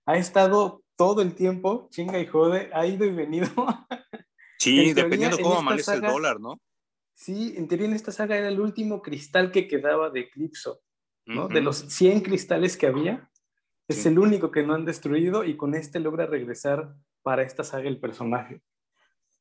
[0.05, 3.47] ha estado todo el tiempo, chinga y jode, ha ido y venido.
[4.57, 6.59] Sí, dependiendo cómo amanece el dólar, ¿no?
[7.13, 10.79] Sí, en teoría en esta saga era el último cristal que quedaba de Eclipso,
[11.25, 11.47] ¿no?
[11.47, 13.31] De los 100 cristales que había,
[13.87, 17.87] es el único que no han destruido y con este logra regresar para esta saga
[17.87, 18.61] el personaje.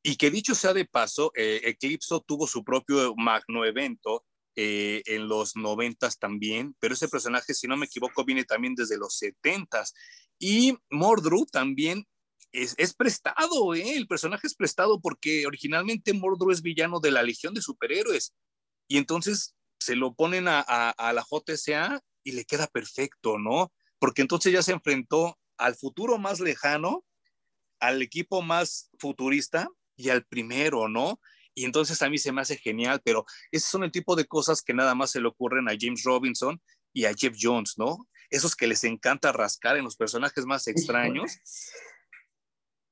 [0.03, 4.23] Y que dicho sea de paso, eh, Eclipso tuvo su propio magno evento
[4.55, 8.97] eh, en los noventas también, pero ese personaje, si no me equivoco, viene también desde
[8.97, 9.93] los setentas.
[10.37, 12.05] Y Mordru también
[12.51, 13.97] es, es prestado, ¿eh?
[13.97, 18.35] el personaje es prestado porque originalmente Mordru es villano de la Legión de Superhéroes.
[18.87, 23.71] Y entonces se lo ponen a, a, la JSA y le queda perfecto, ¿no?
[23.99, 27.05] Porque entonces ya se enfrentó al futuro más lejano,
[27.79, 31.19] al equipo más futurista y al primero, ¿no?
[31.53, 34.61] Y entonces a mí se me hace genial, pero esos son el tipo de cosas
[34.61, 36.61] que nada más se le ocurren a James Robinson
[36.93, 38.07] y a Jeff Jones, ¿no?
[38.29, 41.37] Esos que les encanta rascar en los personajes más extraños.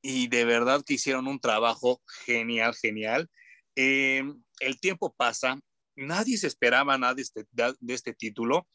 [0.01, 3.29] Y de verdad que hicieron un trabajo genial, genial.
[3.75, 5.59] Em, el tiempo pasa,
[5.95, 8.67] nadie se esperaba nada de este, de este título.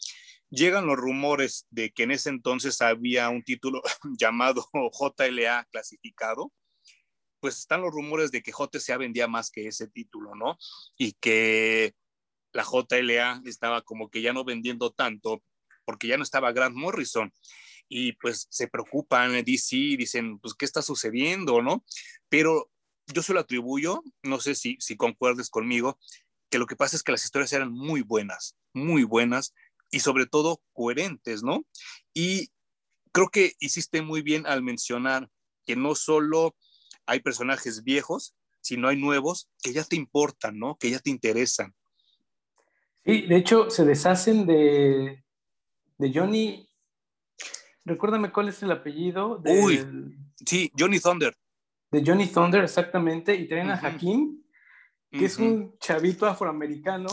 [0.50, 3.82] Llegan los rumores de que en ese entonces había un título
[4.18, 6.52] llamado JLA clasificado,
[7.40, 10.58] pues están los rumores de que JCA vendía más que ese título, ¿no?
[10.96, 11.94] Y que
[12.52, 15.42] la JLA estaba como que ya no vendiendo tanto
[15.88, 17.32] porque ya no estaba Grant Morrison.
[17.88, 21.82] Y pues se preocupan, DC, dicen, pues, ¿qué está sucediendo, no?
[22.28, 22.70] Pero
[23.06, 25.98] yo se lo atribuyo, no sé si, si concuerdes conmigo,
[26.50, 29.54] que lo que pasa es que las historias eran muy buenas, muy buenas
[29.90, 31.64] y sobre todo coherentes, ¿no?
[32.14, 32.50] Y
[33.12, 35.28] creo que hiciste muy bien al mencionar
[35.66, 36.56] que no solo
[37.06, 40.76] hay personajes viejos, sino hay nuevos que ya te importan, ¿no?
[40.76, 41.74] Que ya te interesan.
[43.04, 45.24] Sí, de hecho se deshacen de,
[45.96, 46.68] de Johnny.
[47.84, 49.42] Recuérdame cuál es el apellido.
[49.44, 51.34] Uy, sí, Johnny Thunder.
[51.90, 53.34] De Johnny Thunder, exactamente.
[53.34, 54.42] Y traen a Hakim,
[55.10, 57.08] que es un chavito afroamericano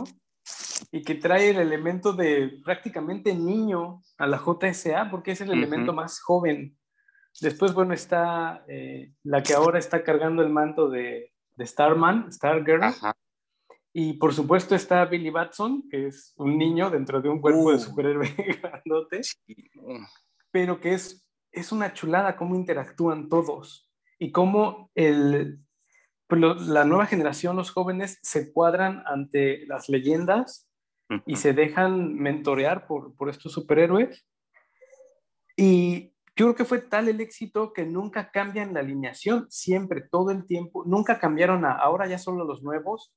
[0.91, 5.93] y que trae el elemento de prácticamente niño a la JSA, porque es el elemento
[5.93, 6.77] más joven.
[7.41, 12.81] Después, bueno, está eh, la que ahora está cargando el manto de, de Starman, Stargirl.
[13.93, 17.77] Y por supuesto está Billy Batson, que es un niño dentro de un cuerpo de
[17.77, 17.79] uh.
[17.79, 18.27] superhéroe
[18.61, 19.21] grandote,
[20.51, 25.64] pero que es, es una chulada cómo interactúan todos y cómo el,
[26.27, 30.67] pues la nueva generación, los jóvenes, se cuadran ante las leyendas
[31.25, 34.25] y se dejan mentorear por, por estos superhéroes.
[35.55, 40.31] Y yo creo que fue tal el éxito que nunca cambian la alineación, siempre, todo
[40.31, 43.13] el tiempo, nunca cambiaron a ahora ya solo los nuevos,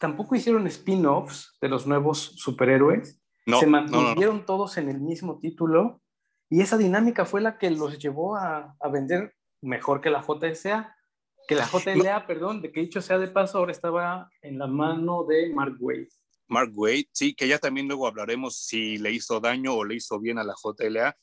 [0.00, 3.20] tampoco hicieron spin-offs de los nuevos superhéroes,
[3.60, 6.00] se mantuvieron todos en el mismo título
[6.48, 10.95] y esa dinámica fue la que los llevó a, a vender mejor que la JSA.
[11.46, 15.24] Que la JLA, perdón, de que dicho sea de paso, ahora estaba en la mano
[15.24, 16.08] de Mark Wade.
[16.48, 20.18] Mark Wade, sí, que ya también luego hablaremos si le hizo daño o le hizo
[20.20, 21.16] bien a la JLA.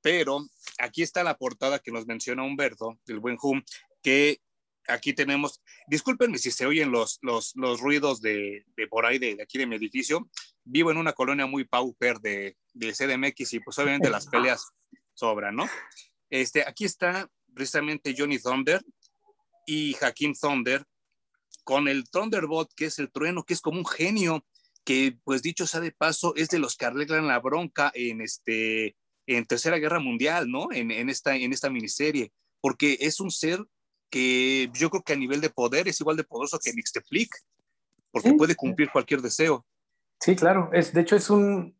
[0.00, 0.46] Pero
[0.78, 3.62] aquí está la portada que nos menciona Humberto, del buen Hum,
[4.02, 4.40] que
[4.86, 9.36] aquí tenemos, discúlpenme si se oyen los, los, los ruidos de, de, por ahí, de,
[9.36, 10.28] de, aquí de mi edificio.
[10.64, 14.70] Vivo en una colonia muy pauper de, de CDMX y pues obviamente las peleas
[15.14, 15.68] sobran, ¿no?
[16.30, 18.82] Este, aquí está precisamente Johnny Thunder,
[19.68, 20.82] y Hakim Thunder
[21.62, 24.42] con el Thunderbolt, que es el trueno, que es como un genio,
[24.82, 28.96] que pues dicho sea de paso, es de los que arreglan la bronca en, este,
[29.26, 30.72] en Tercera Guerra Mundial, ¿no?
[30.72, 33.62] En, en, esta, en esta miniserie, porque es un ser
[34.08, 37.30] que yo creo que a nivel de poder es igual de poderoso que Mixteplic,
[38.10, 39.66] porque puede cumplir cualquier deseo.
[40.18, 41.76] Sí, claro, es, de hecho es un,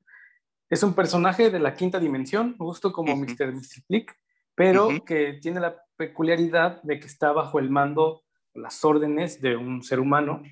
[0.68, 3.54] es un personaje de la quinta dimensión, justo como uh Mr.
[3.54, 4.14] Mixteplic,
[4.54, 8.22] pero que tiene la peculiaridad de que está bajo el mando,
[8.54, 10.42] las órdenes de un ser humano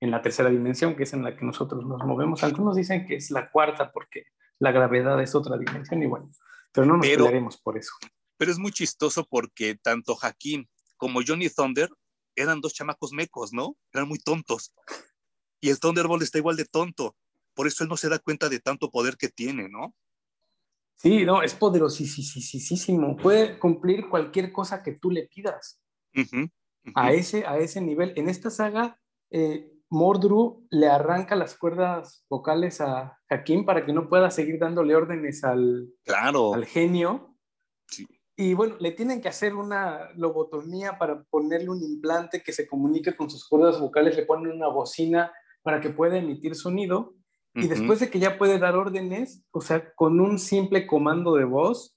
[0.00, 2.44] en la tercera dimensión, que es en la que nosotros nos movemos.
[2.44, 4.26] Algunos dicen que es la cuarta porque
[4.60, 6.30] la gravedad es otra dimensión y bueno,
[6.72, 7.92] pero no nos pelearemos por eso.
[8.36, 10.66] Pero es muy chistoso porque tanto Hakim
[10.96, 11.88] como Johnny Thunder
[12.36, 13.76] eran dos chamacos mecos, ¿no?
[13.92, 14.74] Eran muy tontos.
[15.60, 17.16] Y el Thunderbolt está igual de tonto.
[17.54, 19.94] Por eso él no se da cuenta de tanto poder que tiene, ¿no?
[20.96, 23.16] Sí, no, es poderosísimo.
[23.16, 25.80] Puede cumplir cualquier cosa que tú le pidas.
[26.94, 28.12] A, ese, a ese nivel.
[28.16, 34.08] En esta saga, eh, Mordru le arranca las cuerdas vocales a Hakim para que no
[34.08, 36.54] pueda seguir dándole órdenes al, claro.
[36.54, 37.36] al genio.
[38.36, 43.14] Y bueno, le tienen que hacer una lobotomía para ponerle un implante que se comunique
[43.14, 47.14] con sus cuerdas vocales, le ponen una bocina para que pueda emitir sonido
[47.54, 51.44] y después de que ya puede dar órdenes, o sea, con un simple comando de
[51.44, 51.96] voz,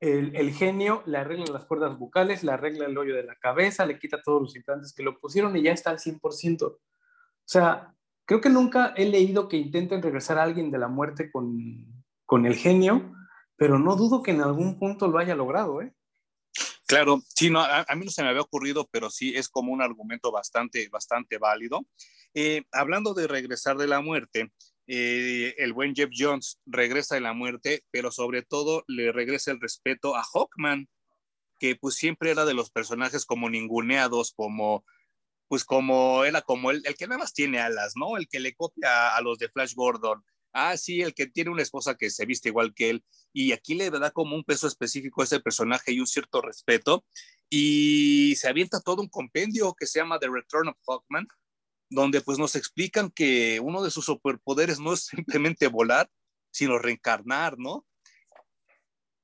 [0.00, 3.86] el, el, genio le arregla las cuerdas bucales, le arregla el hoyo de la cabeza,
[3.86, 6.62] le quita todos los implantes que lo pusieron y ya está al 100%.
[6.62, 6.78] O
[7.44, 12.04] sea, creo que nunca he leído que intenten regresar a alguien de la muerte con,
[12.24, 13.14] con el genio,
[13.56, 15.92] pero no dudo que en algún punto lo haya logrado, ¿eh?
[16.86, 19.72] Claro, sí, no, a, a, mí no se me había ocurrido, pero sí es como
[19.72, 21.86] un argumento bastante, bastante válido.
[22.34, 24.52] Eh, hablando de regresar de la muerte,
[24.86, 29.60] eh, el buen Jeff Jones regresa de la muerte, pero sobre todo le regresa el
[29.60, 30.88] respeto a Hawkman,
[31.58, 34.84] que pues siempre era de los personajes como ninguneados, como
[35.48, 38.16] pues como era como el, el que nada más tiene alas, ¿no?
[38.16, 40.24] El que le copia a los de Flash Gordon.
[40.52, 43.04] Ah, sí, el que tiene una esposa que se viste igual que él.
[43.32, 47.04] Y aquí le da como un peso específico a ese personaje y un cierto respeto.
[47.50, 51.26] Y se avienta todo un compendio que se llama The Return of Hawkman,
[51.90, 56.08] donde pues nos explican que uno de sus superpoderes no es simplemente volar,
[56.52, 57.84] sino reencarnar, ¿no?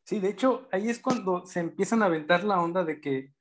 [0.05, 3.33] Sí, de hecho, ahí es cuando se empiezan a aventar la onda de que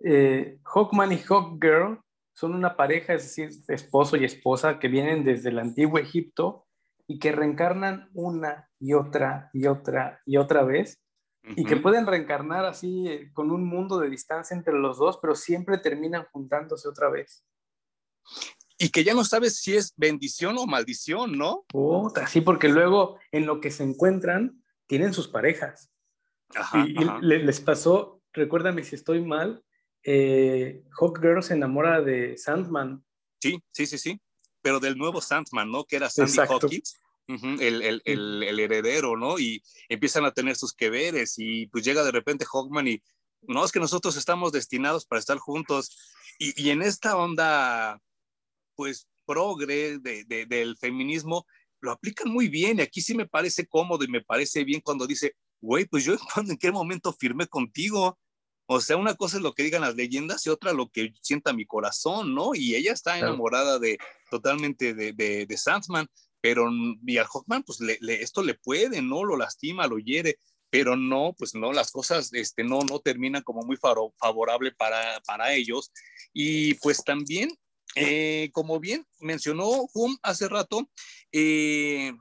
[0.00, 2.00] eh, Hawkman y Hawkgirl
[2.32, 6.66] son una pareja, es decir, esposo y esposa que vienen desde el antiguo Egipto
[7.06, 11.00] y que reencarnan una y otra y otra y otra vez
[11.56, 15.34] y que pueden reencarnar así eh, con un mundo de distancia entre los dos, pero
[15.34, 17.44] siempre terminan juntándose otra vez.
[18.78, 21.64] Y que ya no sabes si es bendición o maldición, ¿no?
[21.68, 25.90] Puta, sí, porque luego en lo que se encuentran tienen sus parejas.
[26.54, 29.64] Ajá, y, les pasó, recuérdame si estoy mal,
[30.02, 33.04] eh, Hawkgirl se enamora de Sandman.
[33.40, 34.20] Sí, sí, sí, sí,
[34.60, 35.84] pero del nuevo Sandman, ¿no?
[35.84, 39.38] Que era Sandy Hawkins el, el, heredero, ¿no?
[39.38, 43.02] Y empiezan a tener sus que veres y pues llega de repente Hawkman y
[43.42, 45.96] no, es que nosotros estamos destinados para estar juntos.
[46.38, 48.00] Y, y en esta onda,
[48.74, 51.46] pues, progre de, de, del feminismo,
[51.80, 55.06] lo aplican muy bien y aquí sí me parece cómodo y me parece bien cuando
[55.06, 58.18] dice, güey, pues yo en qué momento firmé contigo.
[58.66, 61.52] O sea, una cosa es lo que digan las leyendas y otra lo que sienta
[61.52, 62.54] mi corazón, ¿no?
[62.54, 63.98] Y ella está enamorada de
[64.30, 66.08] totalmente de, de, de Sandman
[66.44, 66.68] pero
[67.06, 69.24] y al Hawkman, pues le, esto le puede, ¿no?
[69.24, 73.62] Lo lastima, lo hiere, pero no, pues no, las cosas este, no, no terminan como
[73.62, 75.90] muy favorable para, para ellos.
[76.34, 77.48] Y pues también,
[77.96, 80.90] eh, como bien mencionó Hum hace rato,
[81.32, 82.12] eh,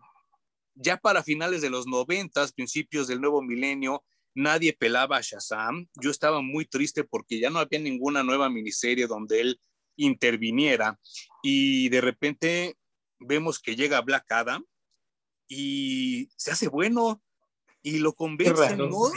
[0.76, 4.04] ya para finales de los noventas, principios del nuevo milenio,
[4.36, 5.88] nadie pelaba a Shazam.
[6.02, 9.60] Yo estaba muy triste porque ya no había ninguna nueva miniserie donde él
[9.96, 11.00] interviniera
[11.44, 12.78] y de repente
[13.20, 14.66] vemos que llega Black Adam
[15.48, 17.22] y se hace bueno
[17.84, 19.12] y lo convencen, ¿no?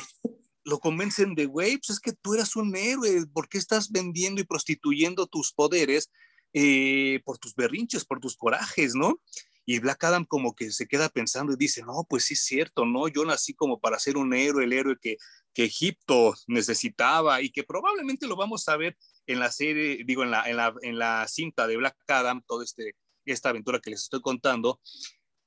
[0.65, 4.41] Lo convencen de, güey, pues es que tú eras un héroe, ¿por qué estás vendiendo
[4.41, 6.11] y prostituyendo tus poderes
[6.59, 9.21] eh, por tus berrinches, por tus corajes, ¿no?
[9.67, 12.87] Y Black Adam como que se queda pensando y dice, no, pues sí es cierto,
[12.87, 13.09] ¿no?
[13.09, 15.19] Yo nací como para ser un héroe, el héroe que,
[15.53, 20.31] que Egipto necesitaba y que probablemente lo vamos a ver en la serie, digo, en
[20.31, 22.95] la, en la, en la cinta de Black Adam, todo este
[23.27, 24.81] esta aventura que les estoy contando,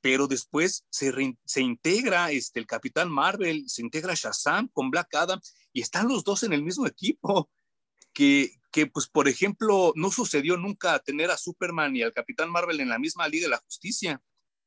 [0.01, 1.11] pero después se,
[1.45, 5.39] se integra este, el Capitán Marvel, se integra Shazam con Black Adam
[5.73, 7.49] y están los dos en el mismo equipo.
[8.13, 12.79] Que, que, pues, por ejemplo, no sucedió nunca tener a Superman y al Capitán Marvel
[12.79, 14.21] en la misma Liga de la Justicia,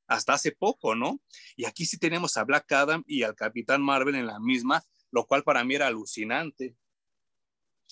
[0.06, 1.20] hasta hace poco, ¿no?
[1.56, 5.26] Y aquí sí tenemos a Black Adam y al Capitán Marvel en la misma, lo
[5.26, 6.76] cual para mí era alucinante.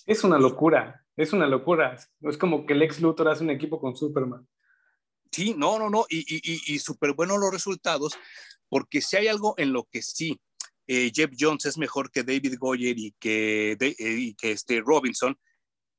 [0.05, 1.97] Es una locura, es una locura.
[2.21, 4.47] Es como que el ex Luthor hace un equipo con Superman.
[5.31, 8.17] Sí, no, no, no, y, y, y súper buenos los resultados,
[8.67, 10.37] porque si hay algo en lo que sí,
[10.87, 15.39] eh, Jeff Jones es mejor que David Goyer y que, eh, y que este Robinson,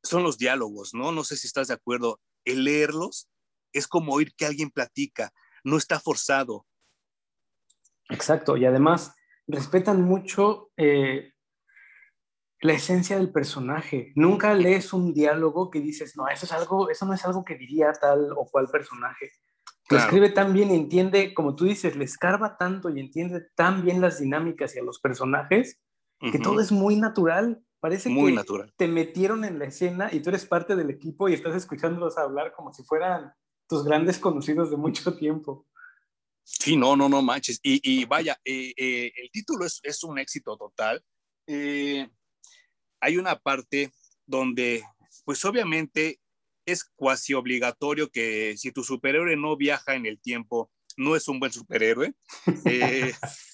[0.02, 1.12] son los diálogos, ¿no?
[1.12, 2.20] No sé si estás de acuerdo.
[2.44, 3.28] El leerlos
[3.72, 5.32] es como oír que alguien platica,
[5.64, 6.66] no está forzado.
[8.08, 9.14] Exacto, y además
[9.46, 11.32] respetan mucho eh,
[12.60, 14.12] la esencia del personaje.
[14.14, 17.56] Nunca lees un diálogo que dices, no, eso es algo, eso no es algo que
[17.56, 19.30] diría tal o cual personaje.
[19.90, 23.84] Lo escribe tan bien y entiende, como tú dices, le escarba tanto y entiende tan
[23.84, 25.80] bien las dinámicas y a los personajes
[26.30, 27.62] que todo es muy natural.
[27.82, 28.72] Parece muy que natural.
[28.76, 32.52] te metieron en la escena y tú eres parte del equipo y estás escuchándolos hablar
[32.54, 33.34] como si fueran
[33.68, 35.66] tus grandes conocidos de mucho tiempo.
[36.44, 37.58] Sí, no, no, no manches.
[37.60, 41.02] Y, vaya, eh, eh, el título es, es, un éxito total.
[41.48, 42.08] Eh,
[43.00, 43.90] hay una parte
[44.26, 44.84] donde,
[45.24, 46.20] pues obviamente
[46.64, 51.40] es cuasi obligatorio que si tu superhéroe no viaja en el tiempo, no es un
[51.40, 52.14] buen superhéroe.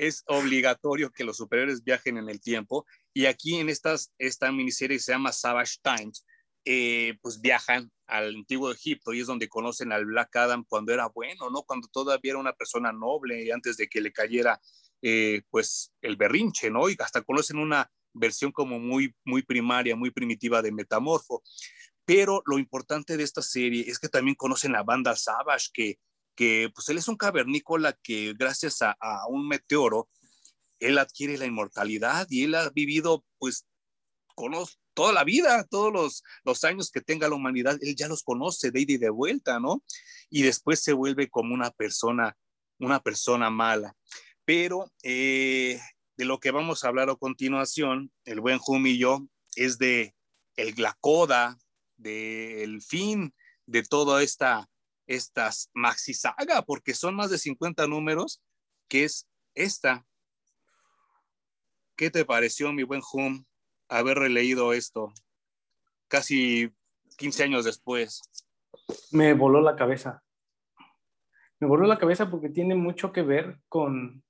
[0.00, 2.86] Es obligatorio que los superhéroes viajen en el tiempo.
[3.12, 6.24] Y aquí en estas, esta miniserie se llama Savage Times,
[6.64, 11.08] eh, pues viajan al antiguo Egipto y es donde conocen al Black Adam cuando era
[11.08, 11.64] bueno, ¿no?
[11.64, 14.58] Cuando todavía era una persona noble y antes de que le cayera,
[15.02, 16.88] eh, pues, el berrinche, ¿no?
[16.88, 21.42] Y hasta conocen una versión como muy, muy primaria, muy primitiva de Metamorfo.
[22.06, 25.98] Pero lo importante de esta serie es que también conocen la banda Savage, que,
[26.40, 28.96] que pues él es un cavernícola que gracias a,
[29.28, 30.08] un meteoro,
[30.78, 33.66] él adquiere la inmortalidad y él ha vivido pues
[34.34, 34.54] con
[34.94, 38.70] toda la vida, todos los, los, años que tenga la humanidad, él ya los conoce
[38.70, 39.84] de ida y de vuelta, ¿no?
[40.30, 42.34] Y después se vuelve como una persona,
[42.78, 43.94] una persona mala.
[44.46, 45.78] Pero eh,
[46.16, 49.26] de lo que vamos a hablar a continuación, el buen Hum y yo,
[49.56, 50.14] es de
[50.56, 51.58] el Glacoda,
[51.98, 53.34] del fin
[53.66, 54.69] de toda esta
[55.10, 58.40] estas maxi saga, porque son más de 50 números,
[58.88, 60.06] que es esta.
[61.96, 63.44] ¿Qué te pareció, mi buen Hum,
[63.88, 65.12] haber releído esto
[66.08, 66.72] casi
[67.16, 68.22] 15 años después?
[69.12, 70.22] me voló la cabeza.
[71.58, 74.22] Me voló la cabeza porque tiene mucho que ver con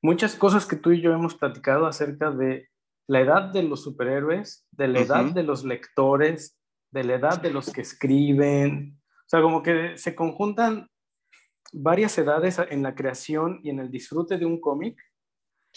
[0.00, 2.68] muchas cosas que tú y yo hemos platicado acerca de
[3.06, 6.58] la edad de los superhéroes, de la edad de los lectores,
[6.90, 8.97] de la edad de los que escriben.
[9.28, 10.88] O sea, como que se conjuntan
[11.70, 14.98] varias edades en la creación y en el disfrute de un cómic.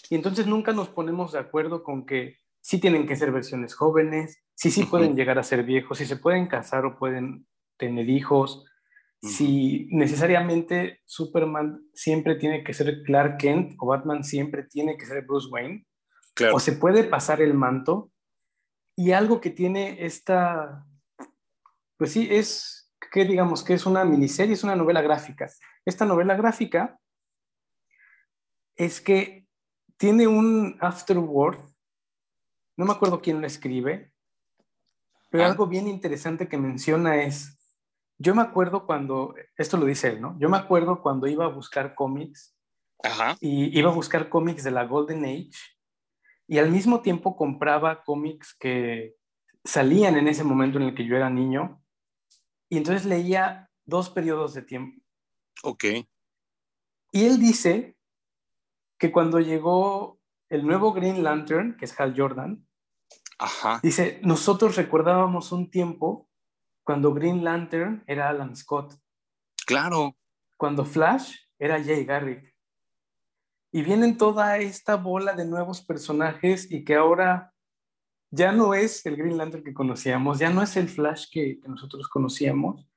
[0.09, 4.41] Y entonces nunca nos ponemos de acuerdo con que sí tienen que ser versiones jóvenes,
[4.55, 7.45] sí sí pueden llegar a ser viejos, si se pueden casar o pueden
[7.77, 8.63] tener hijos,
[9.21, 15.25] si necesariamente Superman siempre tiene que ser Clark Kent o Batman siempre tiene que ser
[15.25, 15.85] Bruce Wayne,
[16.53, 18.11] o se puede pasar el manto.
[18.95, 20.85] Y algo que tiene esta,
[21.97, 22.80] pues sí, es
[23.11, 25.47] que digamos que es una miniserie, es una novela gráfica.
[25.85, 26.97] Esta novela gráfica
[28.75, 29.45] es que
[29.97, 31.59] tiene un afterword,
[32.77, 34.13] no me acuerdo quién lo escribe,
[35.29, 37.57] pero algo bien interesante que menciona es,
[38.17, 40.37] yo me acuerdo cuando, esto lo dice él, ¿no?
[40.39, 42.55] Yo me acuerdo cuando iba a buscar cómics
[43.41, 45.51] y iba a buscar cómics de la Golden Age
[46.47, 49.15] y al mismo tiempo compraba cómics que
[49.65, 51.80] salían en ese momento en el que yo era niño
[52.71, 55.03] y entonces leía dos periodos de tiempo.
[55.63, 55.83] Ok.
[57.11, 57.97] Y él dice
[58.97, 62.65] que cuando llegó el nuevo Green Lantern, que es Hal Jordan,
[63.83, 66.29] dice, nosotros recordábamos un tiempo
[66.85, 68.97] cuando Green Lantern era Alan Scott.
[69.65, 70.15] Claro.
[70.55, 72.55] Cuando Flash era Jay Garrick.
[73.73, 77.53] Y vienen toda esta bola de nuevos personajes y que ahora
[78.31, 81.67] ya no es el Green Lantern que conocíamos, ya no es el Flash que, que
[81.67, 82.87] nosotros conocíamos.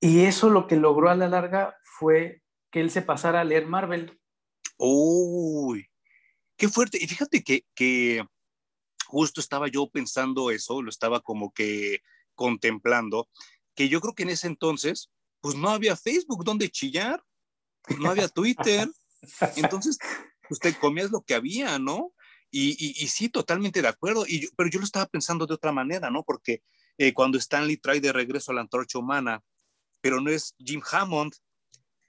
[0.00, 2.42] Y eso lo que logró a la larga fue
[2.72, 4.20] que él se pasara a leer Marvel.
[4.76, 5.86] Uy,
[6.56, 6.98] qué fuerte.
[7.00, 8.26] Y fíjate que, que
[9.06, 12.00] justo estaba yo pensando eso, lo estaba como que
[12.34, 13.28] contemplando,
[13.76, 17.22] que yo creo que en ese entonces, pues no había Facebook donde chillar,
[17.98, 18.88] no había Twitter,
[19.56, 19.98] entonces,
[20.50, 22.12] usted comías lo que había, ¿no?
[22.54, 26.10] Y, y, sí, totalmente de acuerdo, y pero yo lo estaba pensando de otra manera,
[26.10, 26.22] ¿no?
[26.22, 26.62] Porque
[26.98, 29.42] eh, cuando Stanley trae de regreso a la antorcha humana,
[30.02, 31.32] pero no es Jim Hammond,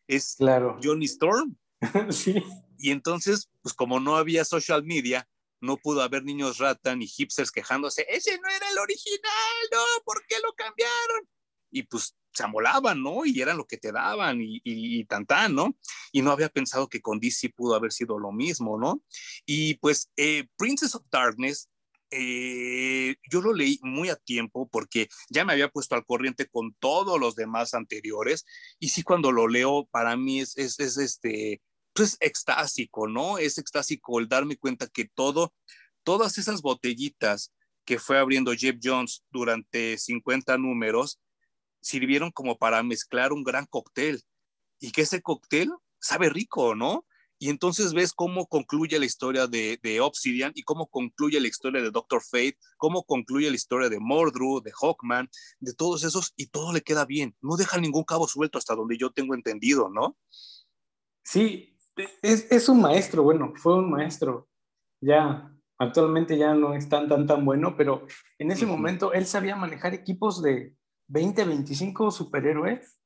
[0.06, 0.78] es claro.
[0.84, 1.56] Johnny Storm.
[2.10, 2.44] sí.
[2.78, 5.30] Y entonces, pues como no había social media,
[5.62, 10.26] no pudo haber niños rata ni hipsters quejándose, ese no era el original, no, ¿por
[10.28, 11.30] qué lo cambiaron?
[11.72, 13.26] Y pues se amolaban, ¿no?
[13.26, 15.76] Y eran lo que te daban y, y, tan, tan, ¿no?
[16.12, 19.04] Y no había pensado que con DC pudo haber sido lo mismo, ¿no?
[19.46, 21.70] Y pues eh, Princess of Darkness,
[22.12, 26.76] eh, yo lo leí muy a tiempo porque ya me había puesto al corriente con
[26.80, 28.46] todos los demás anteriores
[28.80, 31.60] y sí cuando lo leo para mí es, es, es este,
[31.94, 33.40] pues extásico, ¿no?
[33.40, 35.54] Es extásico el darme cuenta que todo,
[36.04, 37.52] todas esas botellitas
[37.86, 41.20] que fue abriendo Jeff Jones durante 50 números
[41.84, 44.24] sirvieron como para mezclar un gran cóctel
[44.80, 47.06] y que ese cóctel sabe rico, ¿no?
[47.40, 51.82] Y entonces ves cómo concluye la historia de, de, Obsidian y cómo concluye la historia
[51.82, 55.30] de Doctor Fate, cómo concluye la historia de Mordru, de Hawkman,
[55.60, 57.36] de todos esos, y todo le queda bien.
[57.42, 60.16] No deja ningún cabo suelto hasta donde yo tengo entendido, ¿no?
[61.24, 61.78] Sí,
[62.22, 64.48] es, es, un maestro, bueno, fue un maestro.
[65.02, 68.08] Ya, actualmente ya no es tan, tan, tan bueno, pero
[68.38, 70.76] en ese momento él sabía manejar equipos de
[71.08, 72.99] 20, 25 superhéroes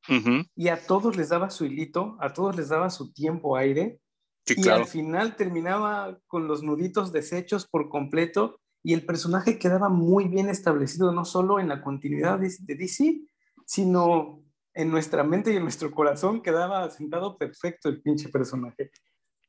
[0.56, 4.00] y a todos les daba su hilito, a todos les daba su tiempo aire.
[4.46, 10.30] y al final terminaba con los nuditos deshechos por completo y el personaje quedaba muy
[10.30, 13.22] bien establecido, no solo en la continuidad de, de DC,
[13.66, 14.44] sino
[14.74, 18.92] en nuestra mente y en nuestro corazón quedaba sentado perfecto el pinche personaje.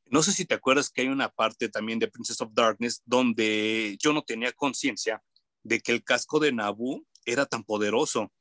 [0.06, 3.96] No sé si te acuerdas que hay una parte también de Princess of Darkness donde
[4.00, 5.22] yo no tenía conciencia
[5.62, 8.32] de que el casco de Nabu era tan poderoso.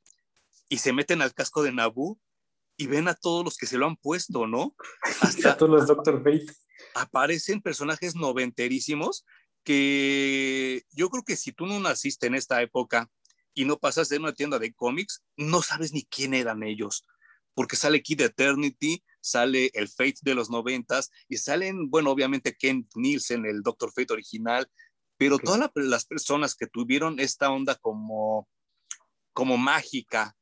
[0.68, 2.18] Y se meten al casco de Nabu
[2.76, 4.74] y ven a todos los que se lo han puesto, ¿no?
[5.20, 6.46] Hasta todos los Doctor Fate.
[6.94, 9.24] Aparecen personajes noventerísimos
[9.64, 13.10] que yo creo que si tú no naciste en esta época
[13.52, 17.04] y no pasas de una tienda de cómics, no sabes ni quién eran ellos,
[17.54, 22.88] porque sale Kid Eternity, sale el Fate de los noventas y salen, bueno, obviamente Ken
[22.94, 24.70] Nielsen, el Doctor Fate original,
[25.16, 28.48] pero todas las personas que tuvieron esta onda como,
[29.32, 30.36] como mágica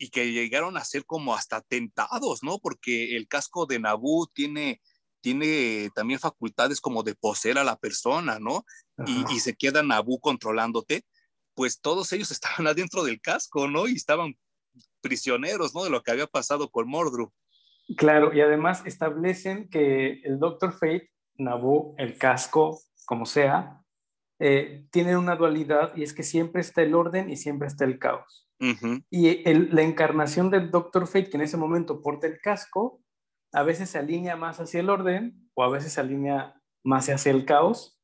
[0.00, 2.58] y que llegaron a ser como hasta tentados, ¿no?
[2.58, 4.80] Porque el casco de Naboo tiene
[5.22, 8.64] tiene también facultades como de poseer a la persona, ¿no?
[9.06, 11.04] Y, y, se queda Naboo controlándote
[11.60, 13.86] pues todos ellos estaban adentro del casco, ¿no?
[13.86, 14.34] Y estaban
[15.02, 15.84] prisioneros, ¿no?
[15.84, 17.32] De lo que había pasado con Mordru.
[17.96, 23.82] Claro, y además establecen que el Doctor Fate, Nabu, el casco, como sea,
[24.38, 27.98] eh, tienen una dualidad y es que siempre está el orden y siempre está el
[27.98, 28.48] caos.
[29.10, 33.02] Y la encarnación del Doctor Fate, que en ese momento porta el casco,
[33.52, 37.32] a veces se alinea más hacia el orden o a veces se alinea más hacia
[37.32, 37.98] el caos.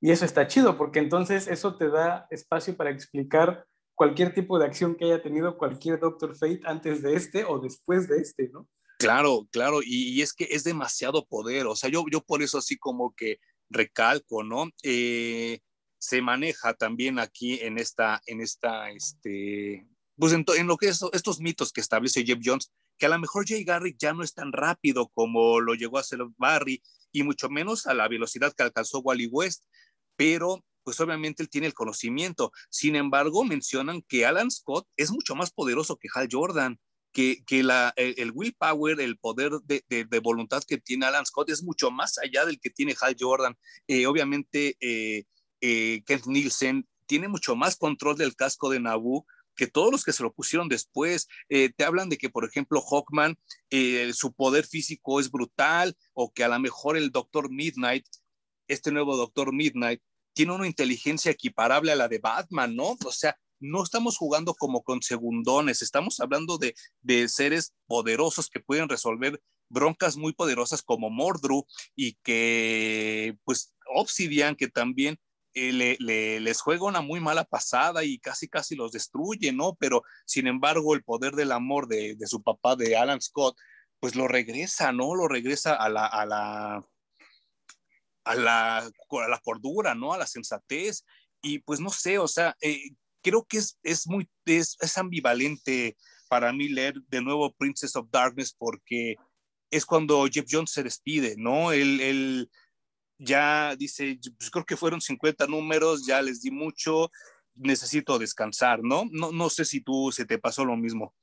[0.00, 4.64] Y eso está chido, porque entonces eso te da espacio para explicar cualquier tipo de
[4.64, 8.66] acción que haya tenido cualquier Doctor Fate antes de este o después de este, ¿no?
[8.98, 12.76] Claro, claro, y, es que es demasiado poder, o sea, yo, yo por eso así
[12.76, 13.38] como que
[13.70, 14.68] recalco, ¿no?
[14.82, 15.60] Eh,
[15.98, 19.86] se maneja también aquí en esta, en esta, este,
[20.20, 23.48] pues en, lo que es estos mitos que establece Jeff Jones, que a lo mejor
[23.48, 27.48] Jay Garrick ya no es tan rápido como lo llegó a ser Barry, y mucho
[27.48, 29.64] menos a la velocidad que alcanzó Wally West,
[30.16, 32.52] pero pues obviamente él tiene el conocimiento.
[32.68, 36.78] Sin embargo, mencionan que Alan Scott es mucho más poderoso que Hal Jordan
[37.12, 41.62] que, que la, el, willpower, el poder de, de, voluntad que tiene Alan Scott es
[41.62, 43.56] mucho más allá del que tiene Hal Jordan.
[43.88, 45.24] Eh, obviamente, eh,
[45.60, 49.26] eh, Kent Nielsen tiene mucho más control del casco de Naboo
[49.60, 51.28] que todos los que se lo pusieron después.
[51.48, 53.36] te hablan de que, por ejemplo, Hawkman,
[54.14, 58.06] su poder físico es brutal, o que a lo mejor el Doctor Midnight,
[58.68, 60.00] este nuevo Doctor Midnight,
[60.32, 62.96] tiene una inteligencia equiparable a la de Batman, ¿no?
[63.04, 68.88] O sea, no estamos jugando como con segundones, estamos hablando de, seres poderosos que pueden
[68.88, 75.18] resolver broncas muy poderosas como Mordru y que pues Obsidian que también
[75.54, 79.74] eh, le, les juega una muy mala pasada y casi casi los destruye, ¿no?
[79.78, 83.56] Pero sin embargo el poder del amor de, su papá, de Alan Scott,
[83.98, 85.14] pues lo regresa, ¿no?
[85.14, 86.86] Lo regresa a la, a la,
[88.24, 90.12] a la, a la cordura, ¿no?
[90.12, 91.04] A la sensatez.
[91.42, 92.90] Y pues no sé, o sea, eh,
[93.22, 95.96] creo que es, es muy, es, es, ambivalente
[96.28, 99.16] para mí leer de nuevo Princess of Darkness porque
[99.70, 101.72] es cuando Jeff Jones se despide, ¿no?
[101.72, 102.50] Él, él
[103.20, 107.10] ya dice, pues creo que fueron 50 números, ya les di mucho,
[107.54, 109.04] necesito descansar, ¿no?
[109.10, 111.14] No, no sé si tú se te pasó lo mismo.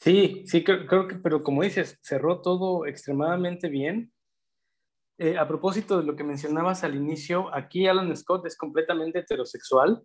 [0.00, 4.12] Sí, sí, creo, creo que, pero como dices, cerró todo extremadamente bien.
[5.18, 10.02] Eh, a propósito de lo que mencionabas al inicio, aquí Alan Scott es completamente heterosexual.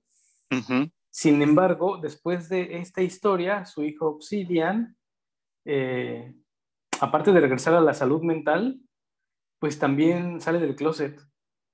[1.09, 4.97] Sin embargo, después de esta historia, su hijo Obsidian,
[5.66, 6.34] eh,
[6.99, 8.80] aparte de regresar a la salud mental,
[9.62, 11.22] pues también sale del closet.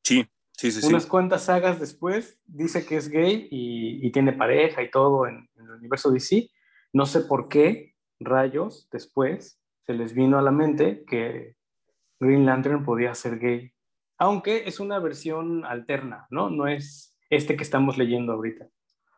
[0.03, 0.85] Sí, sí, sí.
[0.85, 5.65] Unas cuantas sagas después dice que es gay y, tiene pareja y todo en, en,
[5.65, 6.49] el universo DC.
[6.91, 11.55] No sé por qué rayos después se les vino a la mente que
[12.19, 13.71] Green Lantern podía ser gay.
[14.17, 16.49] Aunque es una versión alterna, ¿no?
[16.49, 18.67] No es este que estamos leyendo ahorita.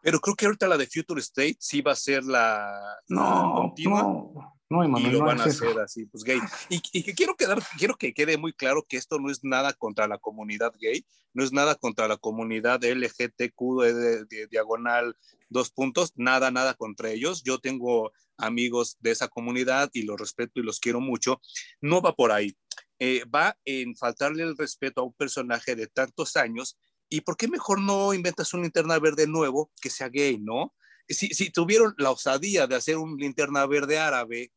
[0.04, 4.04] Pero creo que ahorita la de Future State sí va a ser la, no, continua.
[4.04, 6.40] No, no, y lo van a hacer así, pues gay.
[6.70, 10.08] Y, que quiero, quedar, quiero que quede muy claro que esto no es nada contra
[10.08, 15.18] la comunidad gay, no es nada contra la comunidad LGTQ de, diagonal
[15.50, 17.44] dos puntos, nada, nada contra ellos.
[17.44, 21.42] Yo tengo amigos de esa comunidad y los respeto y los quiero mucho.
[21.82, 22.56] No va por ahí.
[23.00, 26.78] Eh, va en faltarle el respeto a un personaje de tantos años
[27.10, 30.76] ¿Y por qué mejor no inventas un linterna verde nuevo que sea gay, no?
[31.08, 34.52] Si, si tuvieron la osadía de hacer un linterna verde árabe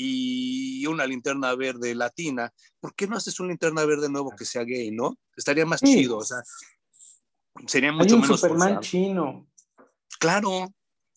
[0.00, 4.62] y una linterna verde latina, ¿por qué no haces un linterna verde nuevo que sea
[4.62, 5.18] gay, no?
[5.36, 6.40] Estaría más chido, o sea,
[7.66, 9.48] sería mucho hay un menos Superman chino.
[10.20, 10.72] Claro,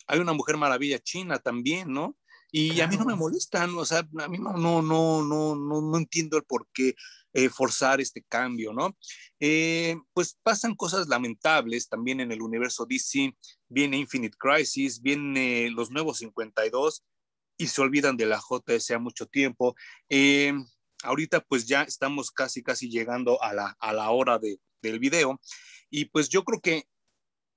[0.08, 2.18] hay una Mujer Maravilla china también, ¿no?
[2.52, 5.82] Y a mí no me molestan, o sea, a mí no, no, no, no, no,
[5.82, 6.96] no entiendo el por qué
[7.34, 8.98] eh, forzar este cambio, ¿no?
[9.40, 13.34] Eh, pues pasan cosas lamentables también en el universo DC,
[13.70, 17.04] viene Infinite Crisis, viene los nuevos 52
[17.62, 19.76] y se olvidan de la JSA mucho tiempo.
[20.10, 20.52] Eh,
[21.04, 25.40] ahorita pues ya estamos casi, casi llegando a la, a la hora de, del video
[25.92, 26.86] y pues yo creo que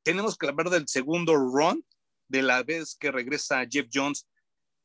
[0.02, 1.82] tenemos que hablar del segundo run
[2.28, 4.28] de la vez que regresa Jeff Jones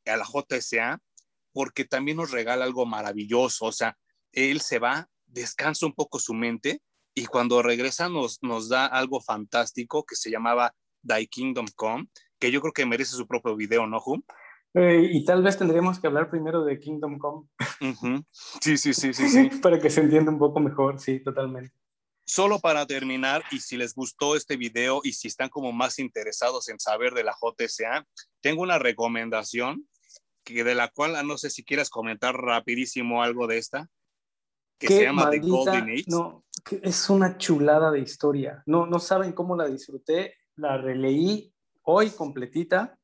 [0.05, 1.01] a la JSA,
[1.51, 3.97] porque también nos regala algo maravilloso, o sea,
[4.31, 6.81] él se va, descansa un poco su mente
[7.13, 10.73] y cuando regresa nos, nos da algo fantástico que se llamaba
[11.05, 12.07] Thy Kingdom Come,
[12.39, 14.23] que yo creo que merece su propio video, ¿no, Hum?
[14.75, 17.47] Eh, y tal vez tendríamos que hablar primero de Kingdom Come.
[18.61, 19.49] Sí, sí, sí, sí, sí.
[19.61, 21.73] para que se entienda un poco mejor, sí, totalmente.
[22.25, 26.69] Solo para terminar, y si les gustó este video y si están como más interesados
[26.69, 28.05] en saber de la JSA,
[28.41, 29.87] tengo una recomendación
[30.43, 33.89] que de la cual no sé si quieras comentar rapidísimo algo de esta
[34.77, 36.05] que se llama The Golden Age.
[36.07, 36.45] No,
[36.83, 38.63] es una chulada de historia.
[38.67, 40.35] No, no saben cómo la disfruté.
[40.55, 41.51] La releí
[41.83, 42.98] hoy completita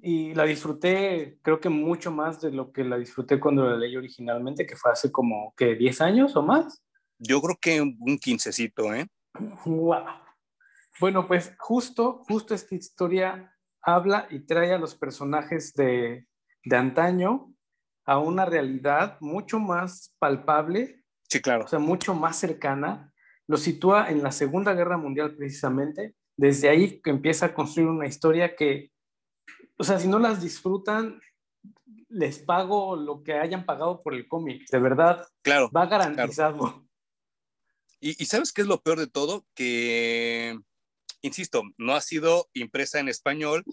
[0.00, 3.96] y la disfruté, creo que mucho más de lo que la disfruté cuando la leí
[3.96, 6.82] originalmente, que fue hace como que 10 años o más.
[7.18, 9.06] Yo creo que un quincecito, ¿eh?
[9.66, 10.04] Wow.
[10.98, 16.26] Bueno, pues justo, justo esta historia habla y trae a los personajes de,
[16.64, 17.54] de antaño
[18.04, 21.02] a una realidad mucho más palpable.
[21.28, 21.64] Sí, claro.
[21.64, 23.12] O sea, mucho más cercana.
[23.46, 26.14] Lo sitúa en la Segunda Guerra Mundial precisamente.
[26.36, 28.90] Desde ahí que empieza a construir una historia que,
[29.80, 31.22] o sea, si no las disfrutan,
[32.10, 34.68] les pago lo que hayan pagado por el cómic.
[34.68, 36.86] De verdad, claro, va garantizado.
[37.98, 39.46] Y, y, ¿sabes qué es lo peor de todo?
[39.54, 40.58] Que,
[41.22, 43.64] insisto, no ha sido impresa en español.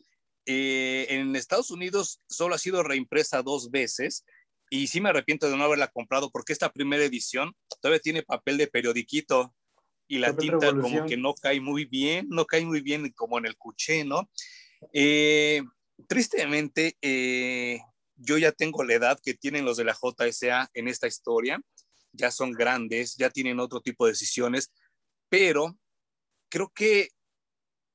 [0.45, 4.23] Eh, en Estados Unidos solo ha sido reimpresa dos veces
[4.69, 8.55] y sí me arrepiento de no haberla comprado porque esta primera edición todavía tiene papel
[8.57, 9.53] de periodiquito
[10.07, 13.37] y la papel tinta como que no cae muy bien, no cae muy bien como
[13.37, 14.29] en el cuché, ¿no?
[14.93, 15.63] Eh,
[16.07, 17.79] tristemente, eh,
[18.15, 21.59] yo ya tengo la edad que tienen los de la JSA en esta historia,
[22.11, 24.71] ya son grandes, ya tienen otro tipo de decisiones,
[25.29, 25.77] pero
[26.49, 27.09] creo que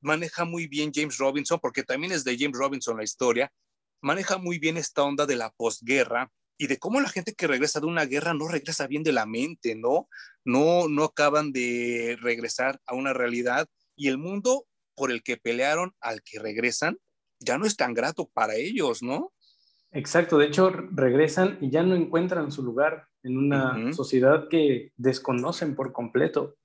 [0.01, 3.53] maneja muy bien James Robinson, porque también es de James Robinson la historia,
[4.01, 7.81] maneja muy bien esta onda de la posguerra y de cómo la gente que regresa
[7.81, 10.09] de una guerra no regresa bien de la mente, ¿no?
[10.45, 15.95] No, no acaban de regresar a una realidad y el mundo por el que pelearon
[16.01, 16.99] al que regresan
[17.45, 19.33] ya no es tan grato para ellos, ¿no?
[19.91, 25.75] Exacto, de hecho regresan y ya no encuentran su lugar en una sociedad que desconocen
[25.75, 26.57] por completo.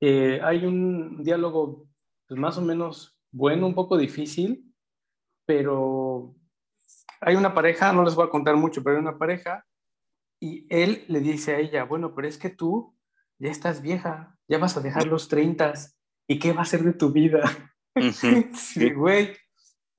[0.00, 1.86] Eh, hay un diálogo
[2.26, 4.72] pues, más o menos bueno, un poco difícil,
[5.46, 6.34] pero
[7.20, 9.66] hay una pareja, no les voy a contar mucho, pero hay una pareja
[10.40, 12.96] y él le dice a ella, bueno, pero es que tú
[13.38, 15.74] ya estás vieja, ya vas a dejar los 30
[16.26, 17.42] y qué va a ser de tu vida.
[18.54, 19.36] sí, güey,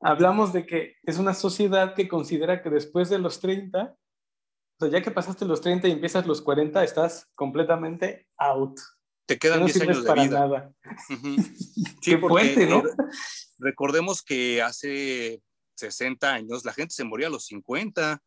[0.01, 3.95] hablamos de que es una sociedad que considera que después de los 30,
[4.79, 8.79] o sea, ya que pasaste los 30 y empiezas los 40, estás completamente out.
[9.25, 10.39] Te quedan 10 años de vida.
[10.39, 10.71] Nada.
[12.01, 12.83] Sí, Qué fuerte, ¿no?
[13.57, 15.41] Recordemos que hace
[15.75, 18.21] 60 años la gente se moría a los 50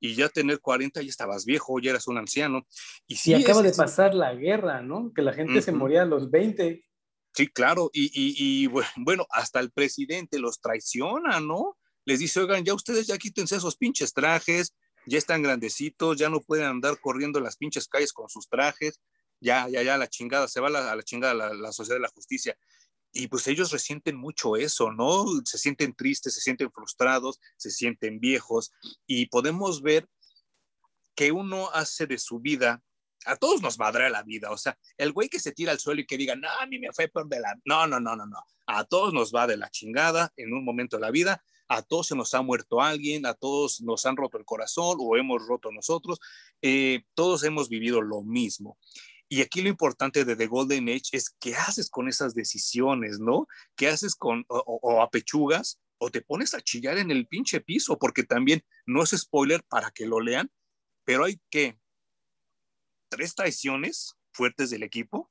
[0.00, 2.66] y ya tener 40 ya estabas viejo, ya eras un anciano.
[3.06, 5.12] Y, sí, acaba de pasar la guerra, ¿no?
[5.14, 6.84] Que la gente se moría a los 20.
[7.32, 8.66] Sí, claro, y,
[8.96, 11.76] bueno, hasta el presidente los traiciona, ¿no?
[12.04, 14.74] Les dice, oigan, ya ustedes ya quítense esos pinches trajes,
[15.06, 19.00] ya están grandecitos, ya no pueden andar corriendo en las pinches calles con sus trajes,
[19.40, 22.08] ya, ya, ya, la chingada, se va a la, chingada la, la, sociedad de la
[22.08, 22.56] justicia.
[23.12, 25.24] Y pues ellos resienten mucho eso, ¿no?
[25.44, 28.70] Se sienten tristes, se sienten frustrados, se sienten viejos,
[29.06, 30.08] y podemos ver
[31.14, 32.82] que uno hace de su vida
[33.26, 34.50] a todos nos madre la vida.
[34.50, 36.78] O sea, el güey que se tira al suelo y que diga, no, a mí
[36.78, 37.54] me fue por de la.
[37.64, 38.42] No, no, no, no, no.
[38.66, 41.42] A todos nos va de la chingada en un momento de la vida.
[41.68, 45.16] A todos se nos ha muerto alguien, a todos nos han roto el corazón o
[45.16, 46.18] hemos roto nosotros.
[46.62, 48.76] Eh, todos hemos vivido lo mismo.
[49.28, 53.46] Y aquí lo importante de The Golden Age es qué haces con esas decisiones, ¿no?
[53.76, 57.96] ¿Qué haces con, o, o apechugas, o te pones a chillar en el pinche piso,
[57.98, 60.50] porque también no es spoiler para que lo lean,
[61.04, 61.78] pero hay que
[63.10, 65.30] tres traiciones fuertes del equipo.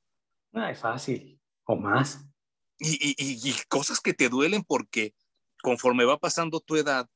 [0.52, 2.26] No, es fácil, o más.
[2.78, 5.14] Y, y, cosas que te duelen porque
[5.62, 7.06] conforme va pasando tu edad,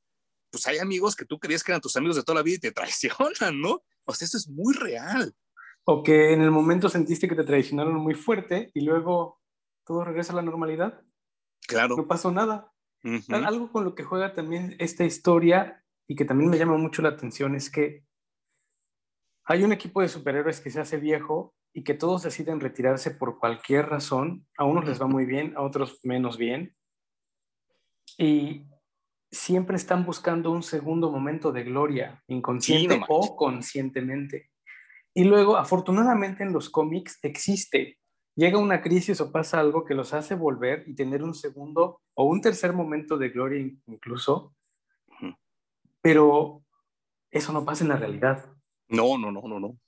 [0.51, 2.61] pues hay amigos que tú creías que eran tus amigos de toda la vida y
[2.61, 3.83] te traicionan, ¿no?
[4.05, 5.35] O sea, eso es muy real.
[5.85, 9.41] O que en el momento sentiste que te traicionaron muy fuerte y luego
[9.87, 11.03] todo regresa a la normalidad.
[11.67, 11.97] Claro.
[11.97, 12.73] No pasó nada.
[13.29, 17.11] Algo con lo que juega también esta historia y que también me llama mucho la
[17.11, 18.05] atención es que
[19.47, 23.39] hay un equipo de superhéroes que se hace viejo y que todos deciden retirarse por
[23.39, 24.47] cualquier razón.
[24.57, 26.75] A unos les va muy bien, a otros menos bien.
[28.17, 28.67] Y
[29.31, 34.51] siempre están buscando un segundo momento de gloria, inconsciente o conscientemente.
[35.13, 37.99] Y luego, afortunadamente en los cómics existe.
[38.37, 42.25] Llega una crisis o pasa algo que los hace volver y tener un segundo o
[42.25, 44.55] un tercer momento de gloria incluso.
[46.01, 46.63] Pero
[47.31, 48.54] eso no pasa en la realidad.
[48.95, 49.79] No, no, no, no, no.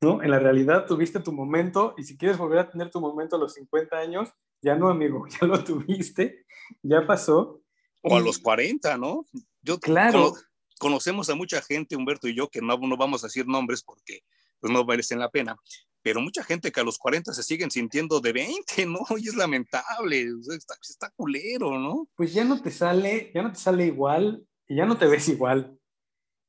[0.00, 0.22] ¿No?
[0.22, 3.38] En la realidad tuviste tu momento y si quieres volver a tener tu momento a
[3.38, 4.28] los 50 años,
[4.62, 6.46] ya no, amigo, ya lo tuviste,
[6.82, 7.62] ya pasó.
[8.02, 9.26] O a los 40, ¿no?
[9.62, 10.34] Yo, claro.
[10.78, 14.20] conocemos a mucha gente, Humberto y yo, que no, no vamos a decir nombres porque
[14.60, 15.56] pues, no merecen la pena,
[16.02, 19.00] pero mucha gente que a los 40 se siguen sintiendo de 20, ¿no?
[19.18, 22.08] Y es lamentable, está, está culero, ¿no?
[22.14, 25.28] Pues ya no te sale, ya no te sale igual y ya no te ves
[25.28, 25.76] igual.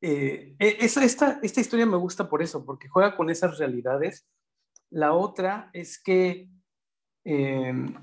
[0.09, 4.25] Eh, e, esta, esta historia me gusta por eso, porque juega con esas realidades.
[4.89, 6.47] La otra es que,
[7.25, 7.93] em,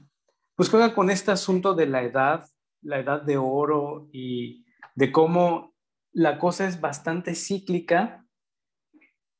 [0.55, 2.47] pues juega con este asunto de la edad,
[2.83, 5.75] la edad de oro y de cómo
[6.13, 8.27] la cosa es bastante cíclica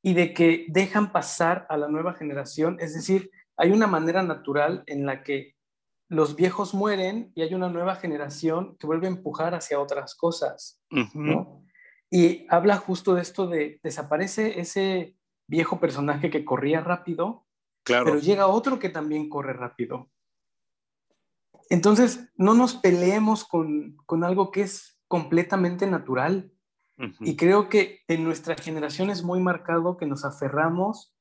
[0.01, 4.83] y de que dejan pasar a la nueva generación, es decir, hay una manera natural
[4.87, 5.55] en la que
[6.09, 10.81] los viejos mueren y hay una nueva generación que vuelve a empujar hacia otras cosas,
[12.15, 15.17] Y habla justo de esto de desaparece ese
[15.49, 17.45] viejo personaje que corría rápido,
[17.83, 18.05] claro.
[18.05, 20.09] pero llega otro que también corre rápido.
[21.69, 26.53] Entonces, no nos peleemos con, con algo que es completamente natural.
[27.19, 31.13] Y creo que en nuestra generación es muy marcado que nos aferramos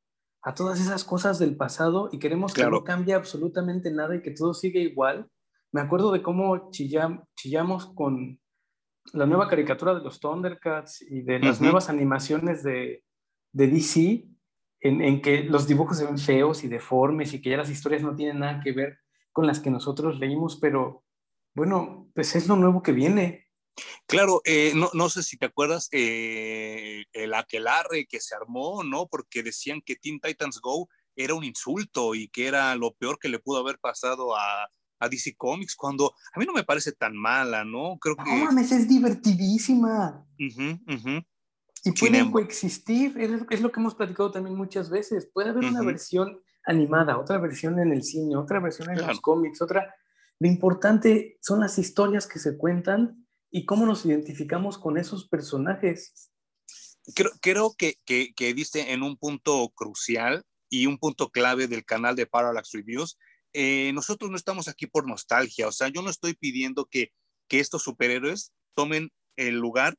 [0.43, 4.31] a todas esas cosas del pasado y queremos que no cambie absolutamente nada y que
[4.31, 5.29] todo siga igual.
[5.73, 8.39] Me acuerdo de cómo chillamos con
[9.13, 13.05] la nueva caricatura de los Thundercats y de las nuevas animaciones de,
[13.53, 14.27] de DC,
[14.81, 18.03] en, en, que los dibujos se ven feos y deformes y que ya las historias
[18.03, 18.99] no tienen nada que ver
[19.33, 21.05] con las que nosotros leímos, pero
[21.55, 23.49] bueno, pues es lo nuevo que viene.
[24.07, 29.07] Claro, eh, no, no, sé si te acuerdas eh, el aquelarre que se armó, ¿no?
[29.07, 33.29] Porque decían que Teen Titans Go era un insulto y que era lo peor que
[33.29, 34.69] le pudo haber pasado a,
[35.05, 37.99] a DC Comics, cuando a mí no me parece tan mala, ¿no?
[38.01, 38.25] Creo que...
[38.25, 40.27] No mames, es divertidísima.
[40.37, 45.29] Y pueden coexistir, es, es, lo que hemos platicado también muchas veces.
[45.33, 49.61] Puede haber una versión animada, otra versión en el cine, otra versión en los cómics,
[49.63, 49.95] otra...
[50.41, 56.33] Lo importante son las historias que se cuentan y cómo nos identificamos con esos personajes.
[57.15, 61.85] Creo, creo que, que, que diste en un punto crucial y un punto clave del
[61.85, 63.17] canal de Parallax Reviews.
[63.55, 67.13] Eh, nosotros no estamos aquí por nostalgia, o sea, yo no estoy pidiendo que,
[67.49, 69.97] que estos superhéroes tomen el lugar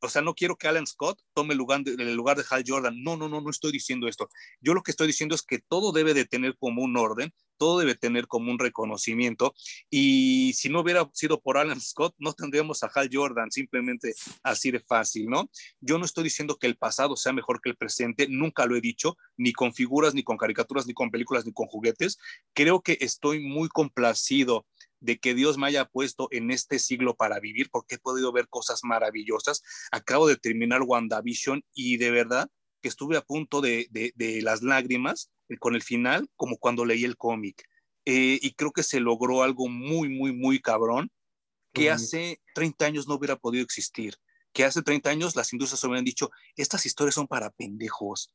[0.00, 2.64] o sea, no quiero que Alan Scott tome el lugar, de, el lugar de Hal
[2.66, 3.02] Jordan.
[3.02, 4.28] No, no, no, no estoy diciendo esto.
[4.60, 7.80] Yo lo que estoy diciendo es que todo debe de tener como un orden, todo
[7.80, 9.54] debe tener como un reconocimiento.
[9.90, 14.70] Y si no hubiera sido por Alan Scott, no tendríamos a Hal Jordan, simplemente así
[14.70, 15.50] de fácil, ¿no?
[15.80, 18.80] Yo no estoy diciendo que el pasado sea mejor que el presente, nunca lo he
[18.80, 22.18] dicho, ni con figuras, ni con caricaturas, ni con películas, ni con juguetes.
[22.54, 24.66] Creo que estoy muy complacido
[25.00, 28.48] de que Dios me haya puesto en este siglo para vivir, porque he podido ver
[28.48, 29.62] cosas maravillosas.
[29.92, 32.50] Acabo de terminar WandaVision y de verdad
[32.80, 33.88] que estuve a punto de,
[34.42, 37.64] las lágrimas con el final, como cuando leí el cómic.
[38.04, 41.10] Eh, y creo que se logró algo muy, muy, muy cabrón,
[41.72, 44.14] que hace 30 años no hubiera podido existir.
[44.52, 48.32] Que hace 30 años las industrias hubieran dicho, estas historias son para pendejos.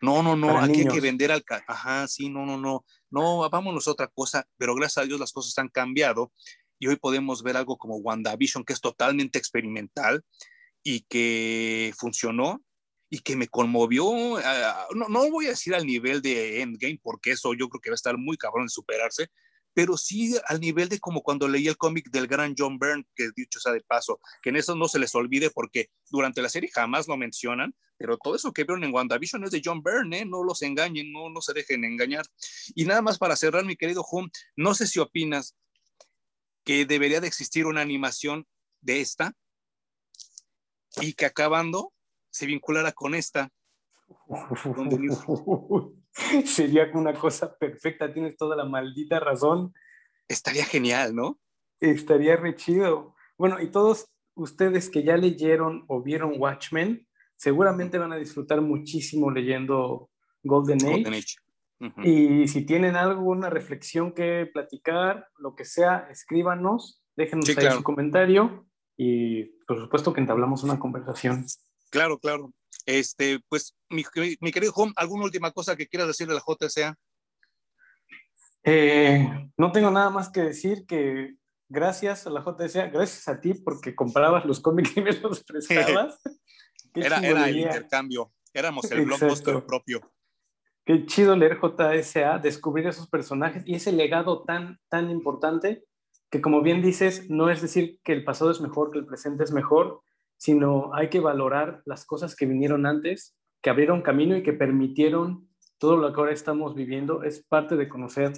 [0.00, 1.44] No, no, no, aquí hay que vender al...
[1.66, 2.84] Ajá, sí, no, no, no.
[3.10, 6.32] No, vámonos a otra cosa, pero gracias a Dios las cosas han cambiado
[6.78, 10.22] y hoy podemos ver algo como WandaVision, que es totalmente experimental
[10.82, 12.62] y que funcionó
[13.10, 14.36] y que me conmovió.
[14.38, 17.90] Ah, no, no voy a decir al nivel de Endgame, porque eso yo creo que
[17.90, 19.30] va a estar muy cabrón de superarse,
[19.74, 23.28] pero sí al nivel de como cuando leí el cómic del gran John Byrne, que
[23.36, 26.70] dicho sea de paso, que en eso no se les olvide porque durante la serie
[26.72, 30.24] jamás lo mencionan, pero todo eso que vieron en WandaVision es de John Byrne, ¿eh?
[30.24, 32.24] no los engañen, no, no se dejen engañar.
[32.74, 35.54] Y nada más para cerrar, mi querido Hum, no sé si opinas
[36.64, 38.46] que debería de existir una animación
[38.80, 39.34] de esta
[41.00, 41.92] y que acabando
[42.36, 43.50] se vinculara con esta.
[46.44, 49.72] Sería una cosa perfecta, tienes toda la maldita razón.
[50.28, 51.38] Estaría genial, ¿no?
[51.80, 53.14] Estaría re chido.
[53.38, 57.06] Bueno, y todos ustedes que ya leyeron o vieron Watchmen,
[57.36, 60.10] seguramente van a disfrutar muchísimo leyendo
[60.42, 61.36] Golden Age.
[62.04, 68.66] Y si tienen alguna reflexión que platicar, lo que sea, escríbanos, déjenos ahí su comentario
[68.96, 71.46] y por supuesto que entablamos una conversación.
[71.96, 72.52] Claro, claro.
[72.84, 74.04] Este, pues, mi,
[74.52, 76.94] querido Home, ¿alguna última cosa que quieras decir de la JSA?
[78.64, 79.26] Eh,
[79.56, 81.36] no tengo nada más que decir que
[81.70, 86.20] gracias a la JSA, gracias a ti porque comprabas los cómics y me los prestabas.
[86.94, 90.00] era, era el intercambio, éramos el blockbuster propio.
[90.84, 95.86] Qué chido leer JSA, descubrir esos personajes y ese legado tan, tan importante
[96.28, 99.44] que como bien dices, no es decir que el pasado es mejor, que el presente
[99.44, 100.02] es mejor,
[100.36, 105.48] sino hay que valorar las cosas que vinieron antes, que abrieron camino y que permitieron
[105.78, 107.22] todo lo que ahora estamos viviendo.
[107.22, 108.32] Es parte de conocer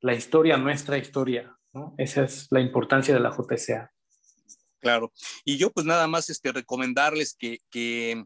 [0.00, 1.56] la historia, nuestra historia.
[1.96, 3.90] Esa es la importancia de la JSA.
[4.80, 5.12] Claro.
[5.44, 8.22] Y yo pues nada más este, recomendarles que, que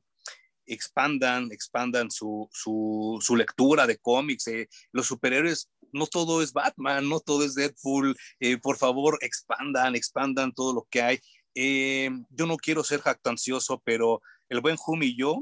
[0.66, 4.46] expandan, expandan su, su, su lectura de cómics.
[4.48, 8.16] Eh, los superhéroes, no todo es Batman, no todo es Deadpool.
[8.40, 11.20] Eh, por favor, expandan, expandan todo lo que hay.
[11.54, 15.40] Eh, yo no quiero ser jactancioso, pero el buen Hum y yo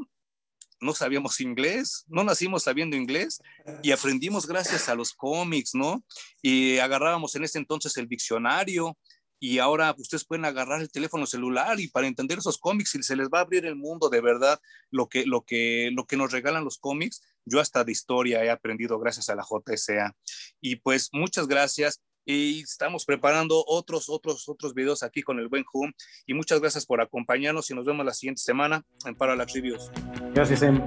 [0.80, 3.40] no sabíamos inglés, no nacimos sabiendo inglés
[3.82, 6.04] y aprendimos gracias a los cómics, ¿no?
[6.42, 8.96] Y agarrábamos en ese entonces el diccionario
[9.38, 13.16] y ahora ustedes pueden agarrar el teléfono celular y para entender esos cómics y se
[13.16, 14.58] les va a abrir el mundo de verdad
[14.90, 17.22] lo que, lo que, lo que nos regalan los cómics.
[17.44, 20.14] Yo hasta de historia he aprendido gracias a la JSA.
[20.60, 25.64] Y pues muchas gracias y estamos preparando otros, otros, otros videos aquí con el buen
[25.72, 25.92] Hum.
[26.26, 29.90] Y muchas gracias por acompañarnos y nos vemos la siguiente semana en Parallax Reviews.
[30.34, 30.82] Gracias, em.